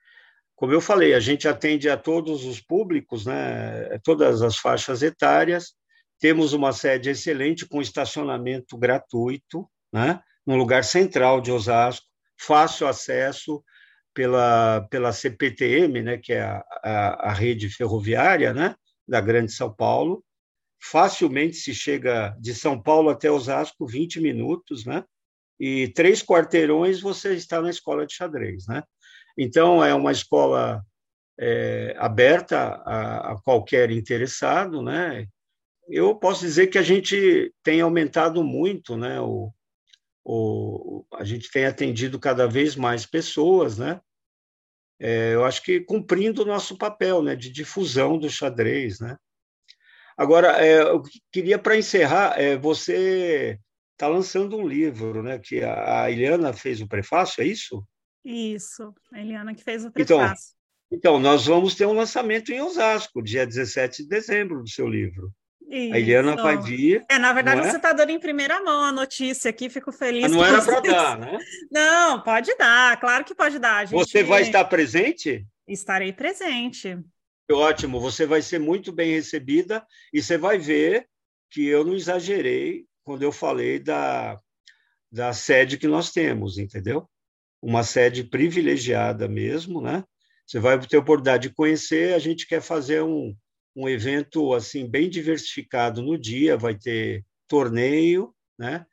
como 0.56 0.72
eu 0.72 0.80
falei, 0.80 1.14
a 1.14 1.20
gente 1.20 1.46
atende 1.46 1.88
a 1.88 1.96
todos 1.96 2.44
os 2.44 2.60
públicos, 2.60 3.26
né? 3.26 3.96
Todas 4.02 4.42
as 4.42 4.56
faixas 4.56 5.02
etárias 5.02 5.76
temos 6.18 6.52
uma 6.52 6.72
sede 6.72 7.11
excelente 7.11 7.66
com 7.66 7.81
estacionamento 7.81 8.76
gratuito, 8.76 9.68
né? 9.92 10.20
num 10.46 10.57
lugar 10.57 10.85
central 10.85 11.40
de 11.40 11.50
Osasco, 11.50 12.07
fácil 12.38 12.87
acesso 12.87 13.62
pela, 14.14 14.87
pela 14.90 15.12
CPTM, 15.12 16.02
né? 16.02 16.18
que 16.18 16.33
é 16.33 16.42
a, 16.42 16.64
a, 16.83 17.31
a 17.31 17.33
rede 17.33 17.68
ferroviária 17.68 18.52
né? 18.52 18.74
da 19.07 19.20
Grande 19.20 19.52
São 19.52 19.72
Paulo. 19.72 20.24
Facilmente 20.81 21.57
se 21.57 21.74
chega 21.74 22.37
de 22.38 22.55
São 22.55 22.81
Paulo 22.81 23.11
até 23.11 23.31
Osasco 23.31 23.87
20 23.87 24.20
minutos, 24.20 24.85
né? 24.85 25.05
e 25.59 25.88
três 25.88 26.22
quarteirões 26.22 27.00
você 27.00 27.35
está 27.35 27.61
na 27.61 27.70
escola 27.70 28.07
de 28.07 28.14
xadrez. 28.14 28.66
Né? 28.66 28.83
Então, 29.37 29.85
é 29.85 29.94
uma 29.94 30.12
escola 30.12 30.83
é, 31.38 31.94
aberta 31.98 32.83
a, 32.85 33.33
a, 33.33 33.42
qualquer 33.42 33.90
interessado, 33.90 34.83
né? 34.83 35.26
Eu 35.88 36.14
posso 36.14 36.40
dizer 36.40 36.68
que 36.68 36.79
a 36.79 36.83
gente 36.83 37.53
tem 37.62 37.81
aumentado 37.81 38.42
muito, 38.42 38.96
né? 38.96 39.20
O, 39.20 39.53
o, 40.25 41.05
a 41.14 41.25
gente 41.25 41.51
tem 41.51 41.66
atendido 41.66 42.18
cada 42.18 42.46
vez 42.46 42.75
mais 42.75 43.07
pessoas, 43.07 43.79
né? 43.79 44.01
É, 44.99 45.35
eu 45.35 45.44
acho 45.44 45.62
que 45.62 45.81
cumprindo 45.81 46.42
o 46.42 46.46
nosso 46.46 46.77
papel, 46.77 47.22
né? 47.22 47.37
De 47.37 47.51
difusão 47.51 48.18
do 48.18 48.29
xadrez, 48.29 48.99
né? 48.99 49.16
Agora, 50.16 50.64
é, 50.64 50.81
eu 50.81 51.03
queria 51.31 51.59
para 51.59 51.77
encerrar, 51.77 52.40
é, 52.40 52.57
você 52.57 53.61
está 53.92 54.09
lançando 54.09 54.57
um 54.57 54.66
livro, 54.66 55.22
né? 55.22 55.38
Que 55.38 55.62
a, 55.62 56.05
a 56.05 56.11
Eliana 56.11 56.53
fez 56.53 56.81
o 56.81 56.88
prefácio, 56.88 57.42
é 57.42 57.46
isso? 57.46 57.87
Isso, 58.25 58.92
a 59.12 59.20
Eliana 59.20 59.55
que 59.55 59.62
fez 59.62 59.85
o 59.85 59.88
então, 59.88 60.18
prefácio. 60.18 60.55
Então, 60.90 61.16
então, 61.16 61.20
nós 61.20 61.46
vamos 61.46 61.75
ter 61.75 61.87
um 61.87 61.92
lançamento 61.92 62.51
em 62.51 62.61
Osasco, 62.61 63.22
dia 63.22 63.46
17 63.46 64.05
de 64.05 64.09
dezembro, 64.09 64.62
do 64.62 64.68
seu 64.68 64.88
livro. 64.88 65.33
Isso. 65.68 65.94
A 65.94 65.98
Eliana 65.98 66.57
vir. 66.62 67.05
É, 67.11 67.18
na 67.18 67.33
verdade, 67.33 67.61
é? 67.61 67.70
você 67.70 67.76
está 67.76 67.92
dando 67.92 68.11
em 68.11 68.20
primeira 68.20 68.62
mão 68.62 68.85
a 68.85 68.92
notícia 68.92 69.48
aqui, 69.50 69.68
fico 69.68 69.90
feliz. 69.90 70.22
Mas 70.22 70.33
não 70.33 70.44
era 70.44 70.62
para 70.62 70.81
dar, 70.81 71.18
né? 71.18 71.38
Não, 71.70 72.22
pode 72.22 72.57
dar, 72.57 72.98
claro 73.00 73.24
que 73.24 73.35
pode 73.35 73.59
dar. 73.59 73.87
Gente... 73.87 73.98
Você 73.98 74.22
vai 74.22 74.42
estar 74.42 74.64
presente? 74.66 75.44
Estarei 75.66 76.12
presente. 76.12 76.98
Ótimo, 77.50 78.00
você 78.00 78.26
vai 78.26 78.42
ser 78.42 78.59
muito 78.59 78.92
bem 78.92 79.12
recebida 79.12 79.85
e 80.12 80.22
você 80.22 80.38
vai 80.38 80.59
ver 80.59 81.07
que 81.50 81.66
eu 81.66 81.85
não 81.85 81.94
exagerei 81.94 82.85
quando 83.05 83.22
eu 83.22 83.33
falei 83.33 83.79
da, 83.79 84.38
da 85.11 85.33
sede 85.33 85.79
que 85.79 85.87
nós 85.87 86.12
temos, 86.12 86.59
entendeu? 86.59 87.09
Uma 87.62 87.83
sede 87.83 88.24
privilegiada 88.24 89.29
mesmo, 89.29 89.81
né? 89.81 90.05
Você 90.46 90.61
vai 90.61 90.79
ter 90.79 90.96
a 90.96 91.00
oportunidade 91.00 91.48
de 91.48 91.55
conhecer, 91.55 92.14
a 92.14 92.18
gente 92.18 92.46
quer 92.46 92.61
fazer 92.61 93.02
um, 93.02 93.35
um 93.76 93.86
evento 93.86 94.54
assim 94.54 94.88
bem 94.88 95.10
diversificado 95.10 96.00
no 96.00 96.16
dia, 96.16 96.56
vai 96.56 96.74
ter 96.74 97.22
torneio, 97.46 98.34
né? 98.58 98.86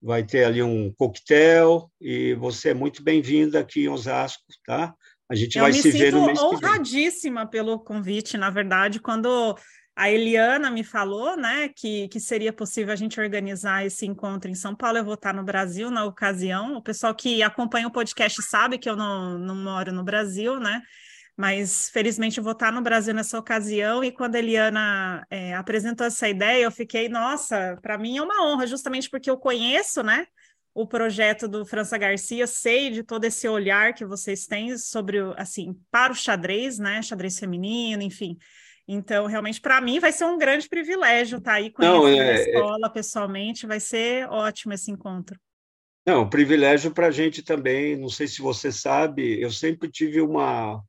Vai 0.00 0.22
ter 0.22 0.44
ali 0.44 0.62
um 0.62 0.92
coquetel 0.92 1.90
e 1.98 2.34
você 2.34 2.68
é 2.68 2.74
muito 2.74 3.02
bem-vinda 3.02 3.58
aqui 3.58 3.84
em 3.84 3.88
Osasco, 3.88 4.44
tá? 4.66 4.94
A 5.30 5.34
gente 5.34 5.56
Eu 5.56 5.62
vai 5.62 5.72
se 5.72 5.90
ver 5.90 6.12
no 6.12 6.26
mês 6.26 6.38
que 6.38 6.46
vem. 6.46 6.56
honradíssima 6.56 7.46
pelo 7.46 7.78
convite, 7.80 8.36
na 8.36 8.50
verdade, 8.50 9.00
quando 9.00 9.56
a 9.96 10.10
Eliana 10.10 10.70
me 10.70 10.84
falou, 10.84 11.36
né, 11.36 11.70
que, 11.74 12.06
que 12.08 12.20
seria 12.20 12.52
possível 12.52 12.92
a 12.92 12.96
gente 12.96 13.18
organizar 13.20 13.84
esse 13.84 14.06
encontro 14.06 14.48
em 14.48 14.54
São 14.54 14.76
Paulo. 14.76 14.98
Eu 14.98 15.04
vou 15.04 15.14
estar 15.14 15.34
no 15.34 15.42
Brasil 15.42 15.90
na 15.90 16.04
ocasião. 16.04 16.76
O 16.76 16.82
pessoal 16.82 17.12
que 17.14 17.42
acompanha 17.42 17.88
o 17.88 17.90
podcast 17.90 18.40
sabe 18.42 18.78
que 18.78 18.88
eu 18.88 18.94
não, 18.94 19.36
não 19.38 19.56
moro 19.56 19.92
no 19.92 20.04
Brasil, 20.04 20.60
né? 20.60 20.80
Mas 21.38 21.88
felizmente 21.90 22.38
eu 22.38 22.42
vou 22.42 22.52
estar 22.52 22.72
no 22.72 22.82
Brasil 22.82 23.14
nessa 23.14 23.38
ocasião. 23.38 24.02
E 24.02 24.10
quando 24.10 24.34
a 24.34 24.40
Eliana 24.40 25.24
é, 25.30 25.54
apresentou 25.54 26.04
essa 26.04 26.28
ideia, 26.28 26.64
eu 26.64 26.70
fiquei, 26.72 27.08
nossa, 27.08 27.78
para 27.80 27.96
mim 27.96 28.16
é 28.16 28.22
uma 28.22 28.44
honra, 28.44 28.66
justamente 28.66 29.08
porque 29.08 29.30
eu 29.30 29.38
conheço, 29.38 30.02
né? 30.02 30.26
O 30.74 30.84
projeto 30.84 31.46
do 31.46 31.64
França 31.64 31.96
Garcia, 31.96 32.44
sei 32.48 32.90
de 32.90 33.04
todo 33.04 33.24
esse 33.24 33.46
olhar 33.46 33.94
que 33.94 34.04
vocês 34.04 34.48
têm 34.48 34.76
sobre, 34.76 35.18
assim, 35.36 35.78
para 35.92 36.12
o 36.12 36.16
xadrez, 36.16 36.76
né? 36.76 37.00
Xadrez 37.02 37.38
feminino, 37.38 38.02
enfim. 38.02 38.36
Então, 38.88 39.26
realmente, 39.26 39.60
para 39.60 39.80
mim, 39.80 40.00
vai 40.00 40.10
ser 40.10 40.24
um 40.24 40.38
grande 40.38 40.68
privilégio 40.68 41.38
estar 41.38 41.52
aí 41.52 41.70
com 41.70 41.84
a 41.84 42.10
é, 42.10 42.18
é, 42.18 42.34
escola 42.34 42.90
pessoalmente, 42.90 43.64
vai 43.64 43.78
ser 43.78 44.28
ótimo 44.28 44.72
esse 44.72 44.90
encontro. 44.90 45.38
Não, 46.04 46.28
privilégio 46.28 46.90
para 46.90 47.06
a 47.06 47.12
gente 47.12 47.44
também. 47.44 47.94
Não 47.94 48.08
sei 48.08 48.26
se 48.26 48.42
você 48.42 48.72
sabe, 48.72 49.40
eu 49.40 49.52
sempre 49.52 49.88
tive 49.88 50.20
uma, 50.20 50.82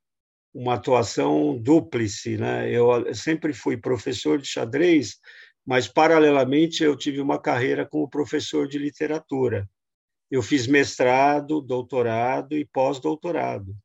uma 0.53 0.75
atuação 0.75 1.57
dúplice, 1.57 2.37
né? 2.37 2.69
Eu 2.71 3.13
sempre 3.13 3.53
fui 3.53 3.77
professor 3.77 4.39
de 4.39 4.47
xadrez, 4.47 5.17
mas 5.65 5.87
paralelamente 5.87 6.83
eu 6.83 6.95
tive 6.95 7.21
uma 7.21 7.39
carreira 7.39 7.85
como 7.85 8.09
professor 8.09 8.67
de 8.67 8.77
literatura. 8.77 9.69
Eu 10.29 10.41
fiz 10.41 10.67
mestrado, 10.67 11.61
doutorado 11.61 12.55
e 12.55 12.65
pós-doutorado. 12.65 13.75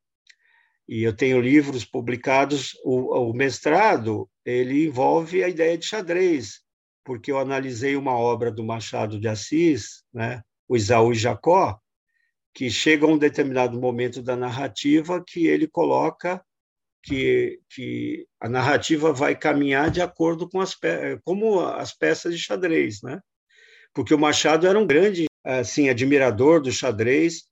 E 0.88 1.02
eu 1.02 1.14
tenho 1.14 1.40
livros 1.40 1.84
publicados. 1.84 2.72
O, 2.84 3.30
o 3.30 3.34
mestrado 3.34 4.28
ele 4.44 4.86
envolve 4.86 5.42
a 5.42 5.48
ideia 5.48 5.76
de 5.76 5.86
xadrez, 5.86 6.60
porque 7.04 7.32
eu 7.32 7.38
analisei 7.38 7.96
uma 7.96 8.16
obra 8.16 8.50
do 8.50 8.64
Machado 8.64 9.18
de 9.18 9.28
Assis, 9.28 10.02
né? 10.12 10.42
O 10.66 10.76
Isaú 10.76 11.12
e 11.12 11.14
Jacó, 11.14 11.78
que 12.54 12.70
chega 12.70 13.04
a 13.04 13.08
um 13.08 13.18
determinado 13.18 13.78
momento 13.78 14.22
da 14.22 14.36
narrativa 14.36 15.22
que 15.26 15.46
ele 15.46 15.66
coloca 15.66 16.42
que, 17.04 17.60
que 17.70 18.26
a 18.40 18.48
narrativa 18.48 19.12
vai 19.12 19.36
caminhar 19.36 19.90
de 19.90 20.00
acordo 20.00 20.48
com 20.48 20.60
as 20.60 20.74
como 21.22 21.60
as 21.60 21.92
peças 21.92 22.34
de 22.34 22.40
xadrez, 22.40 23.02
né? 23.02 23.20
Porque 23.92 24.14
o 24.14 24.18
Machado 24.18 24.66
era 24.66 24.78
um 24.78 24.86
grande 24.86 25.26
assim 25.44 25.88
admirador 25.88 26.60
do 26.60 26.72
xadrez. 26.72 27.44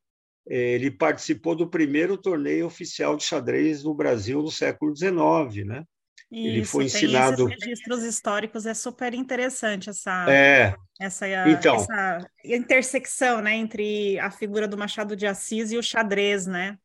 Ele 0.46 0.90
participou 0.90 1.54
do 1.54 1.70
primeiro 1.70 2.16
torneio 2.16 2.66
oficial 2.66 3.16
de 3.16 3.22
xadrez 3.22 3.84
no 3.84 3.94
Brasil 3.94 4.42
no 4.42 4.50
século 4.50 4.96
XIX, 4.96 5.66
né? 5.66 5.84
Isso, 6.32 6.48
ele 6.48 6.64
foi 6.64 6.84
ensinado. 6.84 7.46
Esses 7.46 7.64
registros 7.64 8.02
históricos 8.04 8.64
é 8.64 8.72
super 8.72 9.12
interessante 9.12 9.90
essa 9.90 10.26
é. 10.30 10.74
essa, 10.98 11.28
então, 11.46 11.76
essa 11.76 12.26
intersecção, 12.42 13.42
né, 13.42 13.54
entre 13.54 14.18
a 14.18 14.30
figura 14.30 14.66
do 14.66 14.78
Machado 14.78 15.14
de 15.14 15.26
Assis 15.26 15.72
e 15.72 15.76
o 15.76 15.82
xadrez, 15.82 16.46
né? 16.46 16.78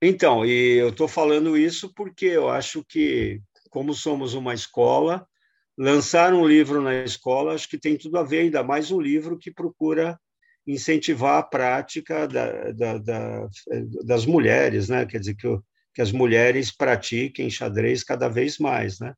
Então, 0.00 0.46
e 0.46 0.76
eu 0.76 0.90
estou 0.90 1.08
falando 1.08 1.56
isso 1.56 1.92
porque 1.92 2.26
eu 2.26 2.48
acho 2.48 2.84
que, 2.84 3.40
como 3.68 3.92
somos 3.92 4.34
uma 4.34 4.54
escola, 4.54 5.26
lançar 5.76 6.32
um 6.32 6.46
livro 6.46 6.80
na 6.80 7.02
escola, 7.02 7.54
acho 7.54 7.68
que 7.68 7.78
tem 7.78 7.96
tudo 7.96 8.16
a 8.18 8.22
ver, 8.22 8.40
ainda 8.40 8.62
mais 8.62 8.90
um 8.90 9.00
livro 9.00 9.38
que 9.38 9.50
procura 9.50 10.18
incentivar 10.66 11.38
a 11.38 11.42
prática 11.42 12.28
da, 12.28 12.70
da, 12.72 12.98
da, 12.98 13.48
das 14.04 14.26
mulheres, 14.26 14.88
né? 14.88 15.06
Quer 15.06 15.18
dizer, 15.18 15.34
que, 15.34 15.48
que 15.94 16.02
as 16.02 16.12
mulheres 16.12 16.70
pratiquem 16.70 17.50
xadrez 17.50 18.04
cada 18.04 18.28
vez 18.28 18.58
mais, 18.58 19.00
né? 19.00 19.14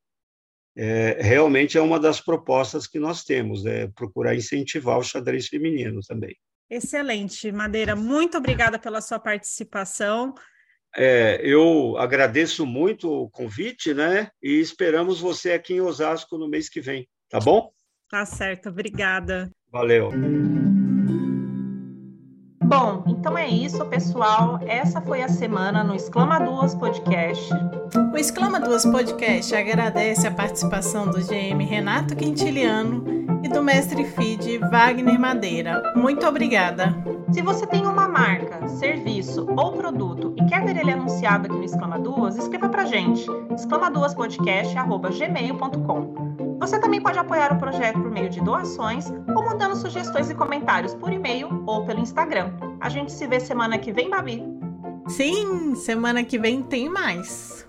É, 0.76 1.18
realmente 1.20 1.76
é 1.76 1.80
uma 1.80 1.98
das 1.98 2.20
propostas 2.20 2.86
que 2.86 2.98
nós 2.98 3.24
temos, 3.24 3.66
é 3.66 3.88
procurar 3.88 4.36
incentivar 4.36 4.98
o 4.98 5.02
xadrez 5.02 5.48
feminino 5.48 6.00
também. 6.06 6.36
Excelente, 6.70 7.50
Madeira. 7.50 7.96
Muito 7.96 8.38
obrigada 8.38 8.78
pela 8.78 9.00
sua 9.00 9.18
participação. 9.18 10.32
É, 10.96 11.40
eu 11.42 11.96
agradeço 11.98 12.66
muito 12.66 13.10
o 13.10 13.30
convite, 13.30 13.94
né? 13.94 14.30
E 14.42 14.60
esperamos 14.60 15.20
você 15.20 15.52
aqui 15.52 15.74
em 15.74 15.80
Osasco 15.80 16.36
no 16.36 16.48
mês 16.48 16.68
que 16.68 16.80
vem, 16.80 17.08
tá 17.28 17.38
bom? 17.38 17.70
Tá 18.08 18.26
certo, 18.26 18.68
obrigada. 18.68 19.50
Valeu. 19.70 20.10
Então 23.30 23.38
é 23.38 23.46
isso, 23.46 23.84
pessoal. 23.84 24.58
Essa 24.66 25.00
foi 25.00 25.22
a 25.22 25.28
semana 25.28 25.84
no 25.84 25.94
Exclama 25.94 26.40
Duas 26.40 26.74
Podcast. 26.74 27.48
O 28.12 28.16
Exclama 28.16 28.58
Duas 28.58 28.84
Podcast 28.84 29.54
agradece 29.54 30.26
a 30.26 30.32
participação 30.32 31.08
do 31.08 31.20
GM 31.20 31.64
Renato 31.64 32.16
Quintiliano 32.16 33.04
e 33.44 33.48
do 33.48 33.62
mestre 33.62 34.04
FID 34.04 34.58
Wagner 34.58 35.16
Madeira. 35.16 35.92
Muito 35.94 36.26
obrigada. 36.26 36.92
Se 37.30 37.40
você 37.40 37.64
tem 37.68 37.86
uma 37.86 38.08
marca, 38.08 38.66
serviço 38.66 39.46
ou 39.56 39.74
produto 39.74 40.34
e 40.36 40.44
quer 40.46 40.64
ver 40.64 40.76
ele 40.76 40.90
anunciado 40.90 41.46
aqui 41.46 41.54
no 41.54 41.62
Exclama 41.62 42.00
Duas, 42.00 42.36
escreva 42.36 42.68
pra 42.68 42.84
gente, 42.84 43.24
exclamaduaspodcast.gmail.com. 43.54 46.49
Você 46.60 46.78
também 46.78 47.00
pode 47.00 47.18
apoiar 47.18 47.54
o 47.54 47.58
projeto 47.58 47.98
por 47.98 48.10
meio 48.10 48.28
de 48.28 48.38
doações 48.38 49.10
ou 49.34 49.42
mandando 49.46 49.74
sugestões 49.74 50.28
e 50.28 50.34
comentários 50.34 50.94
por 50.94 51.10
e-mail 51.10 51.64
ou 51.66 51.86
pelo 51.86 52.00
Instagram. 52.00 52.52
A 52.78 52.90
gente 52.90 53.10
se 53.10 53.26
vê 53.26 53.40
semana 53.40 53.78
que 53.78 53.90
vem, 53.90 54.10
Babi. 54.10 54.44
Sim, 55.08 55.74
semana 55.74 56.22
que 56.22 56.38
vem 56.38 56.62
tem 56.62 56.90
mais. 56.90 57.66